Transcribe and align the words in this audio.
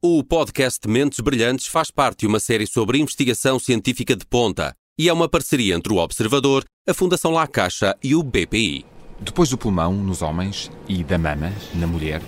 O 0.00 0.22
podcast 0.22 0.86
Mentes 0.86 1.18
Brilhantes 1.18 1.66
faz 1.66 1.90
parte 1.90 2.20
de 2.20 2.28
uma 2.28 2.38
série 2.38 2.68
sobre 2.68 3.00
investigação 3.00 3.58
científica 3.58 4.14
de 4.14 4.24
ponta 4.24 4.72
e 4.96 5.08
é 5.08 5.12
uma 5.12 5.28
parceria 5.28 5.74
entre 5.74 5.92
o 5.92 5.96
Observador, 5.96 6.64
a 6.88 6.94
Fundação 6.94 7.32
La 7.32 7.48
Caixa 7.48 7.96
e 8.00 8.14
o 8.14 8.22
BPI. 8.22 8.86
Depois 9.18 9.50
do 9.50 9.58
pulmão 9.58 9.92
nos 9.92 10.22
homens 10.22 10.70
e 10.88 11.02
da 11.02 11.18
mama 11.18 11.52
na 11.74 11.88
mulher, 11.88 12.22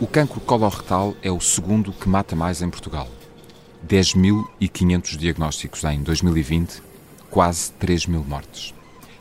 o 0.00 0.06
cancro 0.06 0.38
coloretal 0.38 1.16
é 1.20 1.28
o 1.28 1.40
segundo 1.40 1.92
que 1.92 2.08
mata 2.08 2.36
mais 2.36 2.62
em 2.62 2.70
Portugal. 2.70 3.08
10.500 3.84 5.16
diagnósticos 5.16 5.82
em 5.82 6.04
2020, 6.04 6.80
quase 7.28 7.72
3 7.72 8.06
mil 8.06 8.22
mortes. 8.22 8.72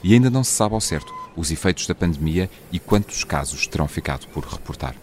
E 0.03 0.13
ainda 0.13 0.29
não 0.29 0.43
se 0.43 0.51
sabe 0.51 0.75
ao 0.75 0.81
certo 0.81 1.11
os 1.35 1.49
efeitos 1.49 1.87
da 1.87 1.95
pandemia 1.95 2.51
e 2.71 2.77
quantos 2.77 3.23
casos 3.23 3.65
terão 3.65 3.87
ficado 3.87 4.27
por 4.27 4.45
reportar. 4.45 4.95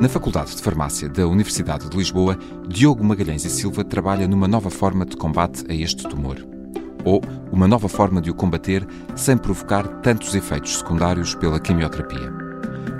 Na 0.00 0.08
Faculdade 0.08 0.54
de 0.54 0.62
Farmácia 0.62 1.08
da 1.08 1.26
Universidade 1.26 1.88
de 1.90 1.96
Lisboa, 1.96 2.38
Diogo 2.68 3.02
Magalhães 3.02 3.44
e 3.44 3.50
Silva 3.50 3.82
trabalha 3.82 4.28
numa 4.28 4.46
nova 4.46 4.70
forma 4.70 5.04
de 5.04 5.16
combate 5.16 5.64
a 5.68 5.74
este 5.74 6.04
tumor. 6.04 6.36
Ou 7.04 7.20
uma 7.50 7.66
nova 7.66 7.88
forma 7.88 8.20
de 8.20 8.30
o 8.30 8.34
combater 8.34 8.86
sem 9.16 9.36
provocar 9.36 9.88
tantos 10.00 10.36
efeitos 10.36 10.78
secundários 10.78 11.34
pela 11.34 11.58
quimioterapia. 11.58 12.32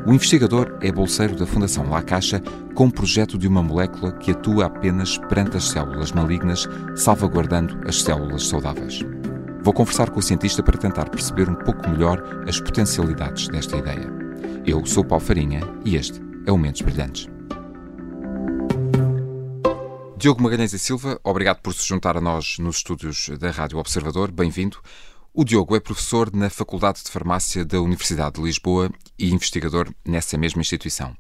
O 0.09 0.13
investigador 0.13 0.77
é 0.81 0.91
bolseiro 0.91 1.37
da 1.37 1.47
Fundação 1.47 1.89
La 1.89 2.03
Caixa 2.03 2.43
com 2.75 2.87
um 2.87 2.91
projeto 2.91 3.39
de 3.39 3.47
uma 3.47 3.63
molécula 3.63 4.11
que 4.11 4.33
atua 4.33 4.67
apenas 4.67 5.19
perante 5.19 5.57
as 5.57 5.69
células 5.69 6.11
malignas, 6.11 6.69
salvaguardando 6.97 7.79
as 7.87 8.03
células 8.03 8.49
saudáveis. 8.49 9.05
Vou 9.63 9.73
conversar 9.73 10.11
com 10.11 10.19
o 10.19 10.23
cientista 10.23 10.65
para 10.65 10.77
tentar 10.77 11.11
perceber 11.11 11.49
um 11.49 11.55
pouco 11.55 11.89
melhor 11.89 12.43
as 12.49 12.61
potencialidades 12.61 13.47
desta 13.47 13.77
ideia. 13.77 14.13
Eu 14.67 14.85
sou 14.85 15.05
Paulo 15.05 15.25
Farinha 15.25 15.61
e 15.85 15.95
este 15.95 16.28
o 16.53 16.59
Mentes 16.59 16.83
Brilhantes. 16.83 17.29
Diogo 20.17 20.43
Magalhães 20.43 20.73
e 20.73 20.79
Silva, 20.79 21.21
obrigado 21.23 21.61
por 21.61 21.73
se 21.73 21.87
juntar 21.87 22.17
a 22.17 22.21
nós 22.21 22.59
nos 22.59 22.79
estúdios 22.79 23.29
da 23.39 23.51
Rádio 23.51 23.79
Observador. 23.79 24.33
Bem-vindo. 24.33 24.79
O 25.33 25.45
Diogo 25.45 25.77
é 25.77 25.81
professor 25.81 26.35
na 26.35 26.51
Faculdade 26.51 27.05
de 27.05 27.11
Farmácia 27.11 27.65
da 27.65 27.81
Universidade 27.81 28.37
de 28.37 28.43
Lisboa 28.43 28.91
e 29.19 29.31
investigador 29.31 29.93
nessa 30.05 30.37
mesma 30.37 30.61
instituição. 30.61 31.15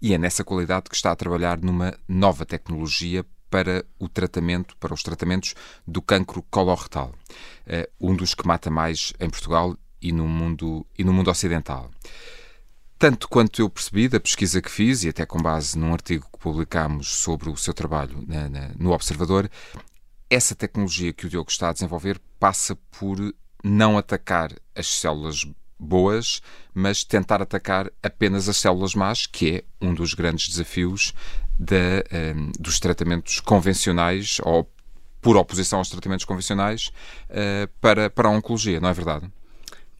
E 0.00 0.12
é 0.12 0.18
nessa 0.18 0.44
qualidade 0.44 0.90
que 0.90 0.96
está 0.96 1.12
a 1.12 1.16
trabalhar 1.16 1.60
numa 1.62 1.96
nova 2.06 2.44
tecnologia 2.44 3.24
para 3.48 3.84
o 3.98 4.08
tratamento, 4.08 4.76
para 4.76 4.92
os 4.92 5.02
tratamentos 5.02 5.54
do 5.86 6.02
cancro 6.02 6.42
coloretal, 6.50 7.14
eh, 7.66 7.88
um 8.00 8.14
dos 8.14 8.34
que 8.34 8.46
mata 8.46 8.70
mais 8.70 9.12
em 9.20 9.30
Portugal 9.30 9.76
e 10.00 10.10
no 10.12 10.26
mundo, 10.26 10.84
e 10.98 11.04
no 11.04 11.12
mundo 11.12 11.30
ocidental. 11.30 11.90
Tanto 13.02 13.28
quanto 13.28 13.60
eu 13.60 13.68
percebi 13.68 14.06
da 14.06 14.20
pesquisa 14.20 14.62
que 14.62 14.70
fiz, 14.70 15.02
e 15.02 15.08
até 15.08 15.26
com 15.26 15.42
base 15.42 15.76
num 15.76 15.92
artigo 15.92 16.24
que 16.32 16.38
publicámos 16.38 17.08
sobre 17.08 17.50
o 17.50 17.56
seu 17.56 17.74
trabalho 17.74 18.24
na, 18.28 18.48
na, 18.48 18.70
no 18.78 18.92
Observador, 18.92 19.50
essa 20.30 20.54
tecnologia 20.54 21.12
que 21.12 21.26
o 21.26 21.28
Diogo 21.28 21.50
está 21.50 21.70
a 21.70 21.72
desenvolver 21.72 22.20
passa 22.38 22.76
por 22.92 23.18
não 23.64 23.98
atacar 23.98 24.52
as 24.72 24.86
células 24.86 25.44
boas, 25.76 26.40
mas 26.72 27.02
tentar 27.02 27.42
atacar 27.42 27.90
apenas 28.00 28.48
as 28.48 28.58
células 28.58 28.94
más, 28.94 29.26
que 29.26 29.56
é 29.56 29.64
um 29.84 29.92
dos 29.92 30.14
grandes 30.14 30.46
desafios 30.46 31.12
um, 31.58 32.52
dos 32.56 32.78
tratamentos 32.78 33.40
convencionais, 33.40 34.38
ou 34.44 34.72
por 35.20 35.36
oposição 35.36 35.80
aos 35.80 35.90
tratamentos 35.90 36.24
convencionais, 36.24 36.92
uh, 37.30 37.66
para, 37.80 38.08
para 38.08 38.28
a 38.28 38.30
oncologia, 38.30 38.78
não 38.78 38.90
é 38.90 38.94
verdade? 38.94 39.28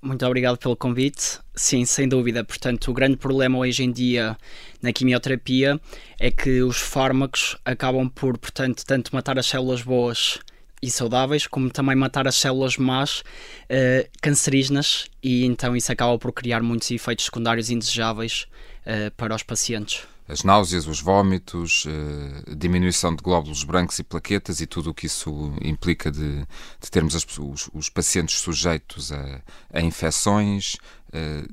Muito 0.04 0.26
obrigado 0.26 0.58
pelo 0.58 0.76
convite. 0.76 1.38
Sim, 1.54 1.84
sem 1.84 2.08
dúvida. 2.08 2.42
Portanto, 2.42 2.90
o 2.90 2.92
grande 2.92 3.16
problema 3.16 3.58
hoje 3.58 3.84
em 3.84 3.92
dia 3.92 4.36
na 4.82 4.92
quimioterapia 4.92 5.80
é 6.18 6.28
que 6.28 6.60
os 6.60 6.76
fármacos 6.78 7.56
acabam 7.64 8.08
por, 8.08 8.36
portanto, 8.36 8.84
tanto 8.84 9.14
matar 9.14 9.38
as 9.38 9.46
células 9.46 9.80
boas 9.80 10.40
e 10.82 10.90
saudáveis, 10.90 11.46
como 11.46 11.70
também 11.70 11.94
matar 11.94 12.26
as 12.26 12.34
células 12.34 12.76
más, 12.76 13.20
uh, 13.20 14.08
cancerígenas, 14.20 15.06
e 15.22 15.44
então 15.44 15.76
isso 15.76 15.92
acaba 15.92 16.18
por 16.18 16.32
criar 16.32 16.60
muitos 16.60 16.90
efeitos 16.90 17.26
secundários 17.26 17.70
indesejáveis 17.70 18.48
uh, 18.84 19.12
para 19.16 19.36
os 19.36 19.44
pacientes 19.44 20.02
as 20.28 20.42
náuseas, 20.42 20.86
os 20.86 21.00
vômitos, 21.00 21.84
uh, 21.84 22.56
diminuição 22.56 23.14
de 23.14 23.22
glóbulos 23.22 23.64
brancos 23.64 23.98
e 23.98 24.04
plaquetas 24.04 24.60
e 24.60 24.66
tudo 24.66 24.90
o 24.90 24.94
que 24.94 25.06
isso 25.06 25.52
implica 25.60 26.10
de, 26.10 26.46
de 26.80 26.90
termos 26.90 27.14
as, 27.14 27.26
os, 27.38 27.68
os, 27.72 27.88
pacientes 27.88 28.38
sujeitos 28.38 29.12
a, 29.12 29.42
a 29.72 29.80
infecções, 29.80 30.76
uh, 31.12 31.52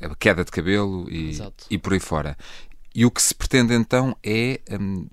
a 0.00 0.14
queda 0.14 0.44
de 0.44 0.50
cabelo 0.50 1.06
e, 1.10 1.38
e, 1.70 1.78
por 1.78 1.92
aí 1.92 2.00
fora. 2.00 2.36
E 2.94 3.04
o 3.04 3.10
que 3.10 3.22
se 3.22 3.34
pretende 3.34 3.74
então 3.74 4.16
é 4.24 4.60
um, 4.80 5.06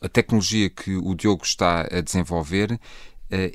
a 0.00 0.08
tecnologia 0.08 0.68
que 0.70 0.96
o 0.96 1.14
Diogo 1.14 1.44
está 1.44 1.82
a 1.82 2.00
desenvolver 2.00 2.78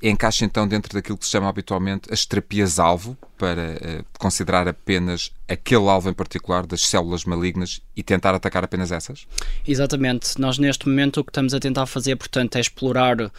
encaixa 0.01 0.45
então 0.45 0.67
dentro 0.67 0.93
daquilo 0.93 1.17
que 1.17 1.25
se 1.25 1.31
chama 1.31 1.49
habitualmente 1.49 2.11
as 2.11 2.25
terapias-alvo, 2.25 3.17
para 3.37 3.73
uh, 3.73 4.05
considerar 4.17 4.67
apenas 4.67 5.31
aquele 5.47 5.87
alvo 5.89 6.09
em 6.09 6.13
particular 6.13 6.65
das 6.65 6.81
células 6.81 7.25
malignas 7.25 7.81
e 7.95 8.01
tentar 8.01 8.33
atacar 8.33 8.63
apenas 8.63 8.91
essas? 8.91 9.27
Exatamente. 9.67 10.39
Nós 10.39 10.57
neste 10.57 10.87
momento 10.87 11.19
o 11.19 11.23
que 11.23 11.31
estamos 11.31 11.53
a 11.53 11.59
tentar 11.59 11.85
fazer, 11.85 12.15
portanto, 12.15 12.55
é 12.55 12.61
explorar 12.61 13.31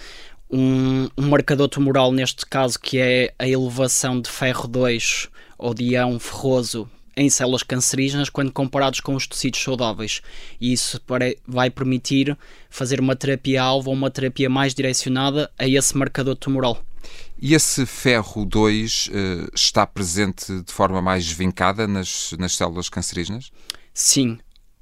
um, 0.50 1.08
um 1.16 1.28
marcador 1.28 1.68
tumoral, 1.68 2.12
neste 2.12 2.44
caso, 2.46 2.78
que 2.78 2.98
é 2.98 3.34
a 3.38 3.48
elevação 3.48 4.20
de 4.20 4.30
ferro 4.30 4.68
2 4.68 5.28
ou 5.58 5.72
de 5.72 5.92
ferroso 6.20 6.88
em 7.16 7.30
células 7.30 7.62
cancerígenas 7.62 8.28
quando 8.28 8.52
comparados 8.52 9.00
com 9.00 9.14
os 9.14 9.26
tecidos 9.26 9.62
saudáveis. 9.62 10.20
E 10.60 10.72
isso 10.72 11.00
vai 11.46 11.70
permitir 11.70 12.36
fazer 12.68 13.00
uma 13.00 13.16
terapia-alvo 13.16 13.90
ou 13.90 13.96
uma 13.96 14.10
terapia 14.10 14.50
mais 14.50 14.74
direcionada 14.74 15.50
a 15.58 15.66
esse 15.66 15.96
marcador 15.96 16.36
tumoral. 16.36 16.84
E 17.40 17.54
esse 17.54 17.86
ferro 17.86 18.44
2 18.44 19.06
uh, 19.06 19.10
eh, 19.12 19.48
está 19.54 19.86
presente 19.86 20.62
de 20.62 20.72
forma 20.72 21.00
mais 21.00 21.30
vincada 21.30 21.86
nas, 21.86 22.32
nas 22.38 22.56
células 22.56 22.88
cancerígenas? 22.88 23.50
Sim. 23.94 24.38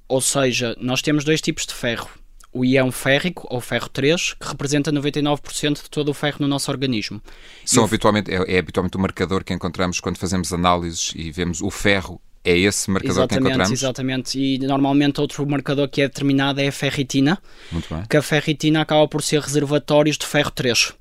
Ou 0.09 0.21
seja, 0.21 0.77
nós 0.81 1.03
temos 1.03 1.25
dois 1.25 1.41
tipos 1.41 1.67
de 1.67 1.75
ferro 1.75 2.09
o 2.55 2.65
íon 2.65 2.93
férrico, 2.93 3.47
ou 3.51 3.61
ferro 3.61 3.89
3, 3.89 4.35
que 4.35 4.47
representa 4.47 4.93
99% 4.93 5.83
de 5.83 5.91
todo 5.91 6.09
o 6.11 6.15
ferro 6.15 6.37
no 6.41 6.47
nosso 6.47 6.71
organismo. 6.71 7.21
São 7.65 7.85
habitualmente, 7.85 8.33
é, 8.33 8.55
é, 8.55 8.59
habitualmente 8.59 8.97
o 8.97 9.01
marcador 9.01 9.43
que 9.43 9.53
encontramos 9.53 9.99
quando 9.99 10.17
fazemos 10.17 10.53
análises 10.53 11.13
e 11.17 11.31
vemos 11.33 11.61
o 11.61 11.71
ferro. 11.71 12.21
É 12.45 12.57
esse 12.57 12.91
marcador 12.91 13.17
exatamente, 13.25 13.43
que 13.43 13.49
encontramos? 13.49 13.83
Exatamente, 13.83 14.39
e 14.39 14.59
normalmente 14.59 15.21
outro 15.21 15.47
marcador 15.47 15.89
que 15.89 16.03
é 16.03 16.09
determinado 16.09 16.61
é 16.61 16.69
a 16.69 16.73
ferritina, 16.73 17.43
Muito 17.73 17.93
bem. 17.93 18.05
que 18.09 18.17
a 18.17 18.23
ferritina 18.23 18.83
acaba 18.83 19.09
por 19.09 19.23
ser 19.23 19.41
reservatórios 19.41 20.17
de 20.17 20.27
ferro 20.27 20.51
3. 20.51 20.93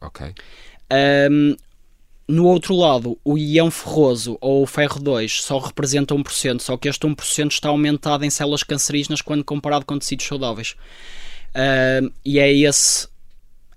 Ok. 0.00 0.34
Um, 1.30 1.56
no 2.26 2.46
outro 2.46 2.74
lado, 2.74 3.18
o 3.24 3.36
íon 3.36 3.70
ferroso 3.70 4.38
ou 4.40 4.62
o 4.62 4.66
ferro 4.66 4.98
2 4.98 5.42
só 5.42 5.58
representa 5.58 6.14
1%, 6.14 6.60
só 6.60 6.76
que 6.76 6.88
este 6.88 7.06
1% 7.06 7.50
está 7.50 7.68
aumentado 7.68 8.24
em 8.24 8.30
células 8.30 8.62
cancerígenas 8.62 9.20
quando 9.20 9.44
comparado 9.44 9.84
com 9.84 9.98
tecidos 9.98 10.26
saudáveis. 10.26 10.74
Uh, 11.54 12.10
e 12.24 12.38
é 12.38 12.52
esse 12.52 13.08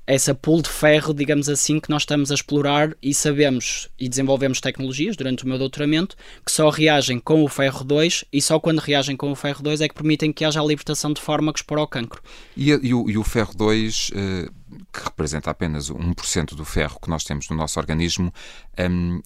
essa 0.07 0.33
pool 0.33 0.61
de 0.61 0.69
ferro, 0.69 1.13
digamos 1.13 1.49
assim, 1.49 1.81
que 1.81 1.89
nós 1.89 2.03
estamos 2.03 2.31
a 2.31 2.33
explorar 2.33 2.95
e 3.03 3.13
sabemos 3.13 3.89
e 3.99 4.07
desenvolvemos 4.07 4.61
tecnologias 4.61 5.17
durante 5.17 5.43
o 5.43 5.47
meu 5.47 5.59
doutoramento 5.59 6.15
que 6.45 6.51
só 6.51 6.69
reagem 6.69 7.19
com 7.19 7.43
o 7.43 7.47
ferro 7.49 7.83
2 7.83 8.23
e 8.31 8.41
só 8.41 8.57
quando 8.57 8.79
reagem 8.79 9.17
com 9.17 9.29
o 9.29 9.35
ferro 9.35 9.61
2 9.61 9.81
é 9.81 9.89
que 9.89 9.93
permitem 9.93 10.31
que 10.31 10.45
haja 10.45 10.61
a 10.61 10.65
libertação 10.65 11.11
de 11.11 11.19
fármacos 11.19 11.61
para 11.61 11.81
o 11.81 11.85
cancro. 11.85 12.21
E, 12.55 12.69
e, 12.69 12.93
o, 12.93 13.09
e 13.09 13.17
o, 13.17 13.23
ferro 13.23 13.53
2, 13.53 14.11
eh, 14.15 14.49
que 14.91 15.03
representa 15.03 15.51
apenas 15.51 15.89
1% 15.89 16.55
do 16.55 16.65
ferro 16.65 16.99
que 17.01 17.09
nós 17.09 17.23
temos 17.23 17.49
no 17.49 17.55
nosso 17.55 17.79
organismo, 17.79 18.33
um, 18.79 19.21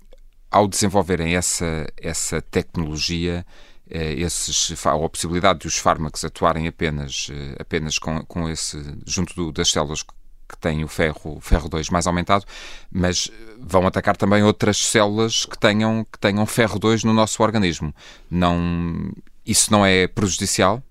ao 0.50 0.68
desenvolverem 0.68 1.36
essa, 1.36 1.88
essa 1.98 2.42
tecnologia, 2.42 3.46
eh, 3.90 4.14
esses, 4.14 4.74
a 4.86 5.10
possibilidade 5.10 5.60
de 5.60 5.68
os 5.68 5.78
fármacos 5.78 6.26
atuarem 6.26 6.68
apenas, 6.68 7.30
eh, 7.32 7.56
apenas 7.60 7.98
com, 7.98 8.24
com 8.26 8.50
esse, 8.50 8.78
junto 9.06 9.34
do, 9.34 9.52
das 9.52 9.70
células 9.70 10.04
que 10.04 10.58
têm 10.60 10.84
o 10.84 10.88
ferro, 10.90 11.40
ferro 11.40 11.70
2 11.70 11.90
mais 11.90 12.06
aumentado, 12.06 12.46
mas 12.92 13.32
vão 13.58 13.88
atacar 13.88 14.18
também 14.18 14.44
outras 14.44 14.78
células 14.78 15.46
que 15.46 15.58
tenham, 15.58 16.06
que 16.12 16.20
tenham 16.20 16.46
ferro 16.46 16.78
2 16.78 17.06
no 17.06 17.14
nosso 17.14 17.42
organismo. 17.42 17.96
Não, 18.30 19.12
isso 19.46 19.72
não 19.72 19.86
é 19.86 20.08
prejudicial? 20.08 20.84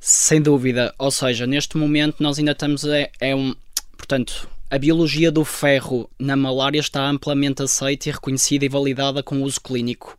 Sem 0.00 0.40
dúvida. 0.40 0.94
Ou 0.98 1.10
seja, 1.10 1.46
neste 1.46 1.76
momento 1.76 2.22
nós 2.22 2.38
ainda 2.38 2.52
estamos. 2.52 2.84
É 3.20 3.36
um, 3.36 3.54
portanto, 4.00 4.48
a 4.68 4.78
biologia 4.78 5.30
do 5.30 5.44
ferro 5.44 6.10
na 6.18 6.34
malária 6.34 6.80
está 6.80 7.08
amplamente 7.08 7.62
aceita 7.62 8.08
e 8.08 8.12
reconhecida 8.12 8.64
e 8.64 8.68
validada 8.68 9.22
com 9.22 9.42
uso 9.42 9.60
clínico. 9.60 10.18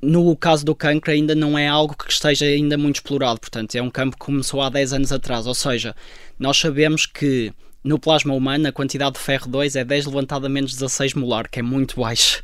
No 0.00 0.36
caso 0.36 0.64
do 0.64 0.74
cancro 0.76 1.10
ainda 1.10 1.34
não 1.34 1.58
é 1.58 1.66
algo 1.66 1.96
que 1.96 2.12
esteja 2.12 2.46
ainda 2.46 2.78
muito 2.78 2.96
explorado, 2.96 3.40
portanto 3.40 3.74
é 3.74 3.82
um 3.82 3.90
campo 3.90 4.16
que 4.16 4.24
começou 4.24 4.62
há 4.62 4.70
10 4.70 4.92
anos 4.92 5.12
atrás, 5.12 5.46
ou 5.46 5.54
seja, 5.54 5.94
nós 6.38 6.56
sabemos 6.56 7.04
que 7.06 7.52
No 7.84 7.98
plasma 7.98 8.34
humano, 8.34 8.68
a 8.68 8.72
quantidade 8.72 9.14
de 9.14 9.20
ferro 9.20 9.48
2 9.48 9.76
é 9.76 9.84
10 9.84 10.06
levantado 10.06 10.44
a 10.46 10.48
menos 10.48 10.72
16 10.74 11.14
molar, 11.14 11.48
que 11.48 11.60
é 11.60 11.62
muito 11.62 12.00
baixo. 12.00 12.42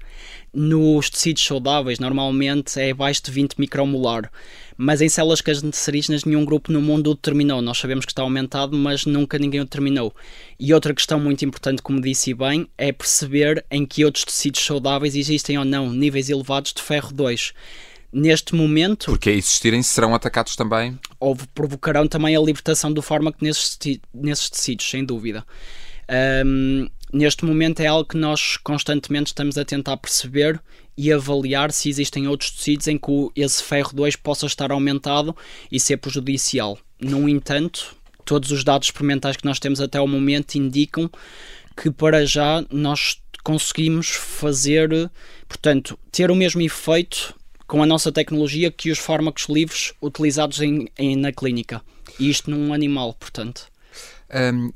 Nos 0.55 1.11
tecidos 1.11 1.45
saudáveis, 1.45 1.99
normalmente 1.99 2.79
é 2.79 2.93
abaixo 2.93 3.23
de 3.25 3.31
20 3.33 3.55
micromolar. 3.59 4.31
Mas 4.77 5.01
em 5.01 5.09
células 5.09 5.41
cancerígenas, 5.41 6.25
nenhum 6.25 6.45
grupo 6.45 6.73
no 6.73 6.81
mundo 6.81 7.11
o 7.11 7.15
determinou. 7.15 7.61
Nós 7.61 7.79
sabemos 7.79 8.05
que 8.05 8.13
está 8.13 8.23
aumentado, 8.23 8.77
mas 8.77 9.05
nunca 9.05 9.39
ninguém 9.39 9.61
o 9.61 9.65
determinou. 9.65 10.15
E 10.59 10.73
outra 10.73 10.95
questão 10.95 11.19
muito 11.19 11.45
importante, 11.45 11.83
como 11.83 12.01
disse 12.01 12.33
bem, 12.35 12.69
é 12.79 12.93
perceber 12.93 13.65
em 13.71 13.85
que 13.85 14.05
outros 14.05 14.25
tecidos 14.25 14.65
saudáveis 14.65 15.17
existem 15.17 15.59
ou 15.59 15.65
não 15.65 15.91
níveis 15.91 16.29
elevados 16.29 16.73
de 16.73 16.83
ferro 16.83 17.13
2 17.13 17.53
neste 18.15 18.55
momento. 18.55 19.07
Porque 19.07 19.31
a 19.31 19.33
existirem 19.33 19.83
serão 19.83 20.15
atacados 20.15 20.55
também. 20.55 20.99
Ou 21.19 21.37
provocarão 21.53 22.07
também 22.07 22.37
a 22.37 22.41
libertação 22.41 22.93
do 22.93 23.03
fármaco 23.03 23.39
nesses, 23.41 23.77
nesses 24.15 24.49
tecidos, 24.49 24.89
sem 24.89 25.05
dúvida. 25.05 25.45
Um, 26.47 26.89
neste 27.15 27.45
momento 27.45 27.81
é 27.81 27.87
algo 27.87 28.09
que 28.09 28.17
nós 28.17 28.57
constantemente 28.57 29.29
estamos 29.29 29.57
a 29.57 29.65
tentar 29.65 29.97
perceber 29.97 30.61
e 30.97 31.13
avaliar 31.13 31.73
se 31.73 31.89
existem 31.89 32.27
outros 32.27 32.51
tecidos 32.51 32.89
em 32.89 32.99
que 32.99 33.31
esse 33.37 33.63
ferro 33.63 33.95
2 33.95 34.17
possa 34.17 34.47
estar 34.47 34.73
aumentado 34.73 35.35
e 35.71 35.79
ser 35.79 35.99
prejudicial. 35.99 36.77
No 37.01 37.29
entanto, 37.29 37.97
todos 38.25 38.51
os 38.51 38.65
dados 38.65 38.89
experimentais 38.89 39.37
que 39.37 39.45
nós 39.45 39.61
temos 39.61 39.81
até 39.81 40.01
o 40.01 40.09
momento 40.09 40.57
indicam 40.57 41.09
que 41.77 41.91
para 41.91 42.27
já 42.27 42.65
nós 42.71 43.21
conseguimos 43.45 44.09
fazer, 44.09 45.11
portanto, 45.47 45.99
ter 46.11 46.31
o 46.31 46.35
mesmo 46.35 46.63
efeito 46.63 47.35
com 47.67 47.83
a 47.83 47.87
nossa 47.87 48.11
tecnologia 48.11 48.71
que 48.71 48.91
os 48.91 48.99
fármacos 48.99 49.47
livres 49.49 49.93
utilizados 50.03 50.61
em, 50.61 50.89
em 50.99 51.15
na 51.15 51.33
clínica. 51.33 51.81
E 52.19 52.29
isto 52.29 52.51
num 52.51 52.73
animal, 52.73 53.15
portanto. 53.15 53.67
Um, 54.33 54.73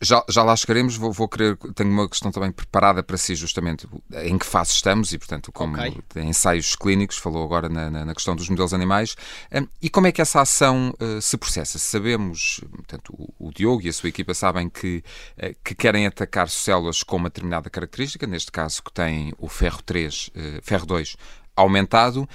já, 0.00 0.24
já 0.28 0.42
lá 0.42 0.54
chegaremos, 0.54 0.96
vou, 0.96 1.12
vou 1.12 1.28
querer, 1.28 1.56
tenho 1.74 1.90
uma 1.90 2.08
questão 2.08 2.30
também 2.30 2.52
preparada 2.52 3.02
para 3.02 3.16
si, 3.16 3.34
justamente 3.34 3.88
em 4.22 4.38
que 4.38 4.46
fase 4.46 4.72
estamos 4.72 5.12
e, 5.12 5.18
portanto, 5.18 5.50
como 5.50 5.76
okay. 5.76 6.22
ensaios 6.22 6.76
clínicos, 6.76 7.16
falou 7.16 7.42
agora 7.44 7.68
na, 7.68 7.90
na, 7.90 8.04
na 8.04 8.14
questão 8.14 8.36
dos 8.36 8.48
modelos 8.48 8.74
animais, 8.74 9.16
um, 9.52 9.66
e 9.80 9.88
como 9.88 10.06
é 10.06 10.12
que 10.12 10.20
essa 10.20 10.40
ação 10.40 10.94
uh, 11.00 11.20
se 11.20 11.36
processa? 11.36 11.78
Sabemos, 11.78 12.60
portanto, 12.70 13.14
o, 13.16 13.48
o, 13.48 13.52
Diogo 13.52 13.82
e 13.82 13.88
a 13.88 13.92
sua 13.92 14.08
equipa 14.08 14.34
sabem 14.34 14.68
que, 14.68 15.02
uh, 15.38 15.56
que 15.64 15.74
querem 15.74 16.06
atacar 16.06 16.48
células 16.48 17.02
com 17.02 17.16
uma 17.16 17.28
determinada 17.28 17.70
característica, 17.70 18.26
neste 18.26 18.52
caso 18.52 18.82
que 18.82 18.92
tem 18.92 19.32
o 19.38 19.48
ferro 19.48 19.82
3, 19.82 20.28
uh, 20.28 20.30
eh, 20.34 20.60
ferro 20.62 20.86
2 20.86 21.16
aumentado, 21.56 22.28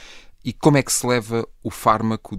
e 0.43 0.53
como 0.53 0.77
é 0.77 0.83
que 0.83 0.93
se 0.93 1.05
leva 1.05 1.47
o 1.61 1.69
fármaco 1.69 2.37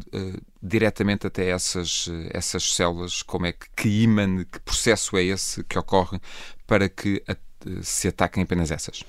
diretamente 0.63 1.27
até 1.27 1.51
essas, 1.51 2.11
essas 2.31 2.73
células? 2.73 3.23
Como 3.23 3.47
é 3.47 3.53
que, 3.53 3.67
que 3.77 4.03
imã, 4.03 4.45
que 4.45 4.61
processo 4.61 5.17
é 5.17 5.25
esse 5.25 5.65
que 5.65 5.79
ocorre 5.79 6.21
para 6.67 6.89
que 6.89 7.23
a, 7.29 7.37
se 7.83 8.09
ataquem 8.09 8.43
apenas 8.43 8.71
essas? 8.71 9.03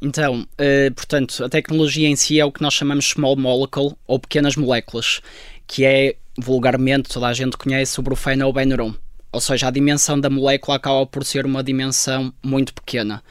Então, 0.00 0.42
uh, 0.42 0.94
portanto, 0.94 1.44
a 1.44 1.48
tecnologia 1.48 2.08
em 2.08 2.16
si 2.16 2.40
é 2.40 2.44
o 2.44 2.50
que 2.50 2.60
nós 2.60 2.74
chamamos 2.74 3.06
small 3.06 3.36
molecule 3.36 3.94
ou 4.06 4.18
pequenas 4.18 4.56
moléculas, 4.56 5.20
que 5.66 5.84
é 5.84 6.16
vulgarmente 6.36 7.08
toda 7.08 7.28
a 7.28 7.32
gente 7.32 7.56
conhece 7.56 7.92
sobre 7.92 8.12
o 8.12 8.16
fenobenuron. 8.16 8.94
Ou 9.30 9.40
seja, 9.40 9.68
a 9.68 9.70
dimensão 9.70 10.20
da 10.20 10.28
molécula 10.28 10.76
acaba 10.76 11.06
por 11.06 11.24
ser 11.24 11.46
uma 11.46 11.62
dimensão 11.62 12.34
muito 12.42 12.74
pequena. 12.74 13.22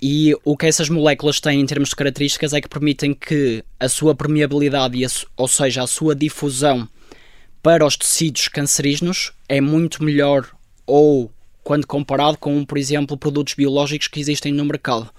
E 0.00 0.34
o 0.44 0.56
que 0.56 0.66
essas 0.66 0.88
moléculas 0.88 1.40
têm 1.40 1.60
em 1.60 1.66
termos 1.66 1.88
de 1.88 1.96
características 1.96 2.52
é 2.52 2.60
que 2.60 2.68
permitem 2.68 3.14
que 3.14 3.64
a 3.80 3.88
sua 3.88 4.14
permeabilidade, 4.14 5.04
ou 5.36 5.48
seja, 5.48 5.82
a 5.82 5.86
sua 5.86 6.14
difusão 6.14 6.88
para 7.62 7.84
os 7.84 7.96
tecidos 7.96 8.48
cancerígenos 8.48 9.32
é 9.48 9.60
muito 9.60 10.04
melhor 10.04 10.48
ou 10.86 11.32
quando 11.64 11.86
comparado 11.86 12.38
com, 12.38 12.64
por 12.64 12.78
exemplo, 12.78 13.16
produtos 13.16 13.54
biológicos 13.54 14.06
que 14.06 14.20
existem 14.20 14.52
no 14.52 14.64
mercado. 14.64 15.10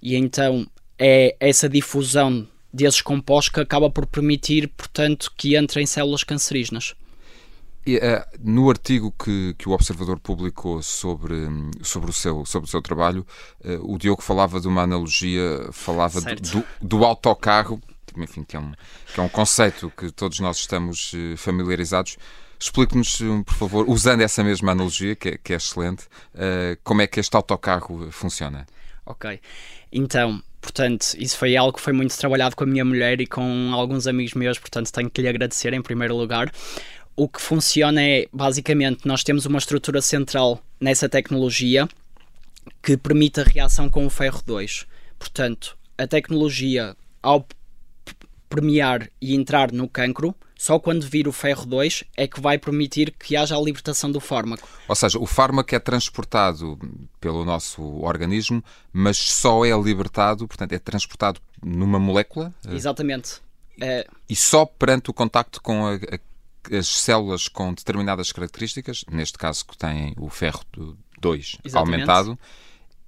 E 0.00 0.16
então 0.16 0.66
é 0.98 1.36
essa 1.38 1.68
difusão 1.68 2.48
desses 2.72 3.02
compostos 3.02 3.52
que 3.52 3.60
acaba 3.60 3.90
por 3.90 4.06
permitir, 4.06 4.68
portanto, 4.68 5.30
que 5.36 5.56
entrem 5.56 5.84
células 5.84 6.24
cancerígenas. 6.24 6.94
E, 7.84 7.96
uh, 7.96 8.00
no 8.40 8.70
artigo 8.70 9.12
que, 9.12 9.54
que 9.58 9.68
o 9.68 9.72
Observador 9.72 10.18
publicou 10.20 10.80
sobre, 10.82 11.34
sobre, 11.82 12.10
o, 12.10 12.12
seu, 12.12 12.46
sobre 12.46 12.68
o 12.68 12.70
seu 12.70 12.80
trabalho, 12.80 13.26
uh, 13.64 13.92
o 13.92 13.98
Diogo 13.98 14.22
falava 14.22 14.60
de 14.60 14.68
uma 14.68 14.82
analogia, 14.82 15.68
falava 15.72 16.20
do, 16.20 16.64
do, 16.80 17.04
autocarro, 17.04 17.80
enfim, 18.16 18.44
que 18.44 18.56
é, 18.56 18.60
um, 18.60 18.72
que 19.12 19.18
é 19.18 19.22
um 19.22 19.28
conceito 19.28 19.92
que 19.96 20.12
todos 20.12 20.38
nós 20.38 20.58
estamos 20.58 21.12
uh, 21.12 21.36
familiarizados. 21.36 22.16
Explique-nos, 22.58 23.20
por 23.44 23.54
favor, 23.54 23.84
usando 23.88 24.20
essa 24.20 24.44
mesma 24.44 24.70
analogia, 24.70 25.16
que 25.16 25.30
é, 25.30 25.36
que 25.36 25.52
é 25.52 25.56
excelente, 25.56 26.04
como 26.84 27.02
é 27.02 27.08
que 27.08 27.18
este 27.18 27.34
autocarro 27.34 28.08
funciona. 28.12 28.68
Ok. 29.04 29.40
Então, 29.90 30.40
portanto, 30.60 31.16
isso 31.18 31.36
foi 31.36 31.56
algo 31.56 31.72
que 31.72 31.80
foi 31.80 31.92
muito 31.92 32.16
trabalhado 32.16 32.54
com 32.54 32.62
a 32.62 32.66
minha 32.68 32.84
mulher 32.84 33.20
e 33.20 33.26
com 33.26 33.72
alguns 33.74 34.06
amigos 34.06 34.34
meus, 34.34 34.60
portanto, 34.60 34.92
tenho 34.92 35.10
que 35.10 35.20
lhe 35.20 35.28
agradecer 35.28 35.72
em 35.72 35.82
primeiro 35.82 36.16
lugar 36.16 36.52
o 37.16 37.28
que 37.28 37.40
funciona 37.40 38.02
é, 38.02 38.26
basicamente, 38.32 39.06
nós 39.06 39.22
temos 39.22 39.46
uma 39.46 39.58
estrutura 39.58 40.00
central 40.00 40.62
nessa 40.80 41.08
tecnologia 41.08 41.88
que 42.82 42.96
permite 42.96 43.40
a 43.40 43.44
reação 43.44 43.88
com 43.88 44.06
o 44.06 44.10
ferro 44.10 44.42
2. 44.44 44.86
Portanto, 45.18 45.76
a 45.98 46.06
tecnologia, 46.06 46.96
ao 47.22 47.46
permear 48.48 49.08
e 49.20 49.34
entrar 49.34 49.72
no 49.72 49.88
cancro, 49.88 50.34
só 50.56 50.78
quando 50.78 51.06
vir 51.06 51.26
o 51.26 51.32
ferro 51.32 51.66
2 51.66 52.04
é 52.16 52.28
que 52.28 52.40
vai 52.40 52.56
permitir 52.56 53.12
que 53.12 53.36
haja 53.36 53.56
a 53.56 53.60
libertação 53.60 54.12
do 54.12 54.20
fármaco. 54.20 54.68
Ou 54.86 54.94
seja, 54.94 55.18
o 55.18 55.26
fármaco 55.26 55.74
é 55.74 55.78
transportado 55.78 56.78
pelo 57.20 57.44
nosso 57.44 57.82
organismo, 58.00 58.62
mas 58.92 59.18
só 59.18 59.64
é 59.64 59.76
libertado, 59.76 60.46
portanto, 60.46 60.72
é 60.72 60.78
transportado 60.78 61.40
numa 61.60 61.98
molécula? 61.98 62.54
Exatamente. 62.70 63.40
É... 63.80 64.06
E 64.28 64.36
só 64.36 64.64
perante 64.64 65.10
o 65.10 65.12
contacto 65.12 65.60
com 65.60 65.86
a, 65.86 65.94
a 65.94 66.18
as 66.70 66.86
células 66.86 67.48
com 67.48 67.72
determinadas 67.72 68.32
características, 68.32 69.04
neste 69.10 69.38
caso 69.38 69.64
que 69.66 69.76
têm 69.76 70.14
o 70.18 70.28
ferro 70.28 70.62
2 71.20 71.58
aumentado, 71.74 72.38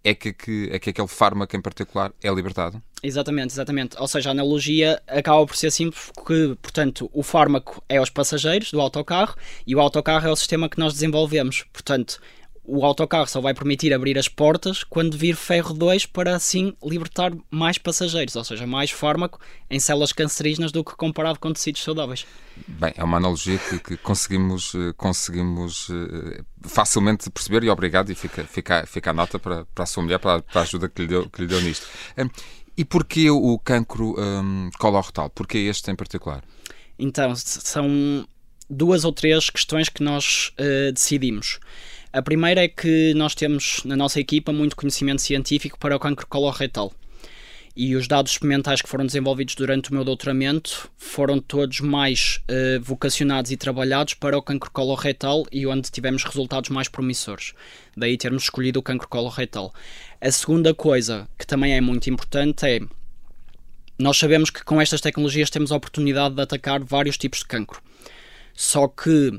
é 0.04 0.14
que, 0.14 0.32
que, 0.32 0.68
é 0.70 0.78
que 0.78 0.90
aquele 0.90 1.08
fármaco 1.08 1.56
em 1.56 1.62
particular 1.62 2.12
é 2.22 2.30
libertado? 2.30 2.80
Exatamente, 3.02 3.52
exatamente. 3.52 3.96
Ou 3.98 4.06
seja, 4.06 4.30
a 4.30 4.32
analogia 4.32 5.02
acaba 5.06 5.44
por 5.46 5.56
ser 5.56 5.70
simples 5.70 6.10
porque, 6.14 6.56
portanto, 6.60 7.10
o 7.12 7.22
fármaco 7.22 7.82
é 7.88 8.00
os 8.00 8.10
passageiros 8.10 8.70
do 8.70 8.80
autocarro 8.80 9.34
e 9.66 9.74
o 9.74 9.80
autocarro 9.80 10.28
é 10.28 10.30
o 10.30 10.36
sistema 10.36 10.68
que 10.68 10.78
nós 10.78 10.92
desenvolvemos. 10.92 11.64
Portanto, 11.72 12.20
o 12.64 12.84
autocarro 12.84 13.26
só 13.26 13.40
vai 13.40 13.52
permitir 13.52 13.92
abrir 13.92 14.18
as 14.18 14.26
portas 14.26 14.82
quando 14.82 15.18
vir 15.18 15.36
ferro 15.36 15.74
2 15.74 16.06
para 16.06 16.34
assim 16.34 16.74
libertar 16.82 17.32
mais 17.50 17.76
passageiros, 17.76 18.34
ou 18.36 18.44
seja, 18.44 18.66
mais 18.66 18.90
fármaco 18.90 19.38
em 19.68 19.78
células 19.78 20.12
cancerígenas 20.12 20.72
do 20.72 20.82
que 20.82 20.96
comparado 20.96 21.38
com 21.38 21.52
tecidos 21.52 21.82
saudáveis. 21.82 22.26
Bem, 22.66 22.92
é 22.96 23.04
uma 23.04 23.18
analogia 23.18 23.58
que, 23.58 23.78
que 23.78 23.96
conseguimos, 23.98 24.74
eh, 24.74 24.94
conseguimos 24.96 25.88
uh, 25.90 26.44
facilmente 26.62 27.30
perceber 27.30 27.64
e 27.64 27.70
obrigado 27.70 28.10
e 28.10 28.14
fica, 28.14 28.44
fica, 28.44 28.86
fica 28.86 29.10
a 29.10 29.12
nota 29.12 29.38
para, 29.38 29.66
para 29.66 29.84
a 29.84 29.86
sua 29.86 30.02
mulher, 30.02 30.18
para, 30.18 30.40
para 30.40 30.60
a 30.60 30.64
ajuda 30.64 30.88
que 30.88 31.02
lhe 31.02 31.08
deu, 31.08 31.28
que 31.28 31.42
lhe 31.42 31.46
deu 31.46 31.60
nisto. 31.60 31.86
Um, 32.16 32.30
e 32.76 32.84
porquê 32.84 33.30
o 33.30 33.58
cancro 33.58 34.16
um, 34.18 34.70
coloretal? 34.78 35.30
Porquê 35.30 35.58
este 35.58 35.90
em 35.90 35.94
particular? 35.94 36.42
Então, 36.98 37.34
são 37.36 38.26
duas 38.68 39.04
ou 39.04 39.12
três 39.12 39.50
questões 39.50 39.88
que 39.88 40.02
nós 40.02 40.52
uh, 40.58 40.92
decidimos. 40.92 41.60
A 42.14 42.22
primeira 42.22 42.62
é 42.62 42.68
que 42.68 43.12
nós 43.14 43.34
temos 43.34 43.82
na 43.84 43.96
nossa 43.96 44.20
equipa 44.20 44.52
muito 44.52 44.76
conhecimento 44.76 45.20
científico 45.20 45.76
para 45.76 45.96
o 45.96 45.98
cancro 45.98 46.28
coloretal. 46.28 46.92
E 47.74 47.96
os 47.96 48.06
dados 48.06 48.30
experimentais 48.30 48.80
que 48.80 48.88
foram 48.88 49.04
desenvolvidos 49.04 49.56
durante 49.56 49.90
o 49.90 49.94
meu 49.94 50.04
doutoramento 50.04 50.88
foram 50.96 51.40
todos 51.40 51.80
mais 51.80 52.40
uh, 52.48 52.80
vocacionados 52.80 53.50
e 53.50 53.56
trabalhados 53.56 54.14
para 54.14 54.38
o 54.38 54.42
cancro 54.42 54.70
coloretal 54.70 55.44
e 55.50 55.66
onde 55.66 55.90
tivemos 55.90 56.22
resultados 56.22 56.70
mais 56.70 56.86
promissores. 56.86 57.52
Daí 57.96 58.16
termos 58.16 58.44
escolhido 58.44 58.78
o 58.78 58.82
cancro 58.84 59.08
coloretal. 59.08 59.74
A 60.20 60.30
segunda 60.30 60.72
coisa 60.72 61.28
que 61.36 61.44
também 61.44 61.74
é 61.74 61.80
muito 61.80 62.08
importante 62.08 62.64
é 62.64 62.80
nós 63.98 64.16
sabemos 64.16 64.50
que 64.50 64.62
com 64.62 64.80
estas 64.80 65.00
tecnologias 65.00 65.50
temos 65.50 65.72
a 65.72 65.76
oportunidade 65.76 66.36
de 66.36 66.42
atacar 66.42 66.78
vários 66.84 67.18
tipos 67.18 67.40
de 67.40 67.46
cancro. 67.46 67.82
Só 68.54 68.86
que 68.86 69.32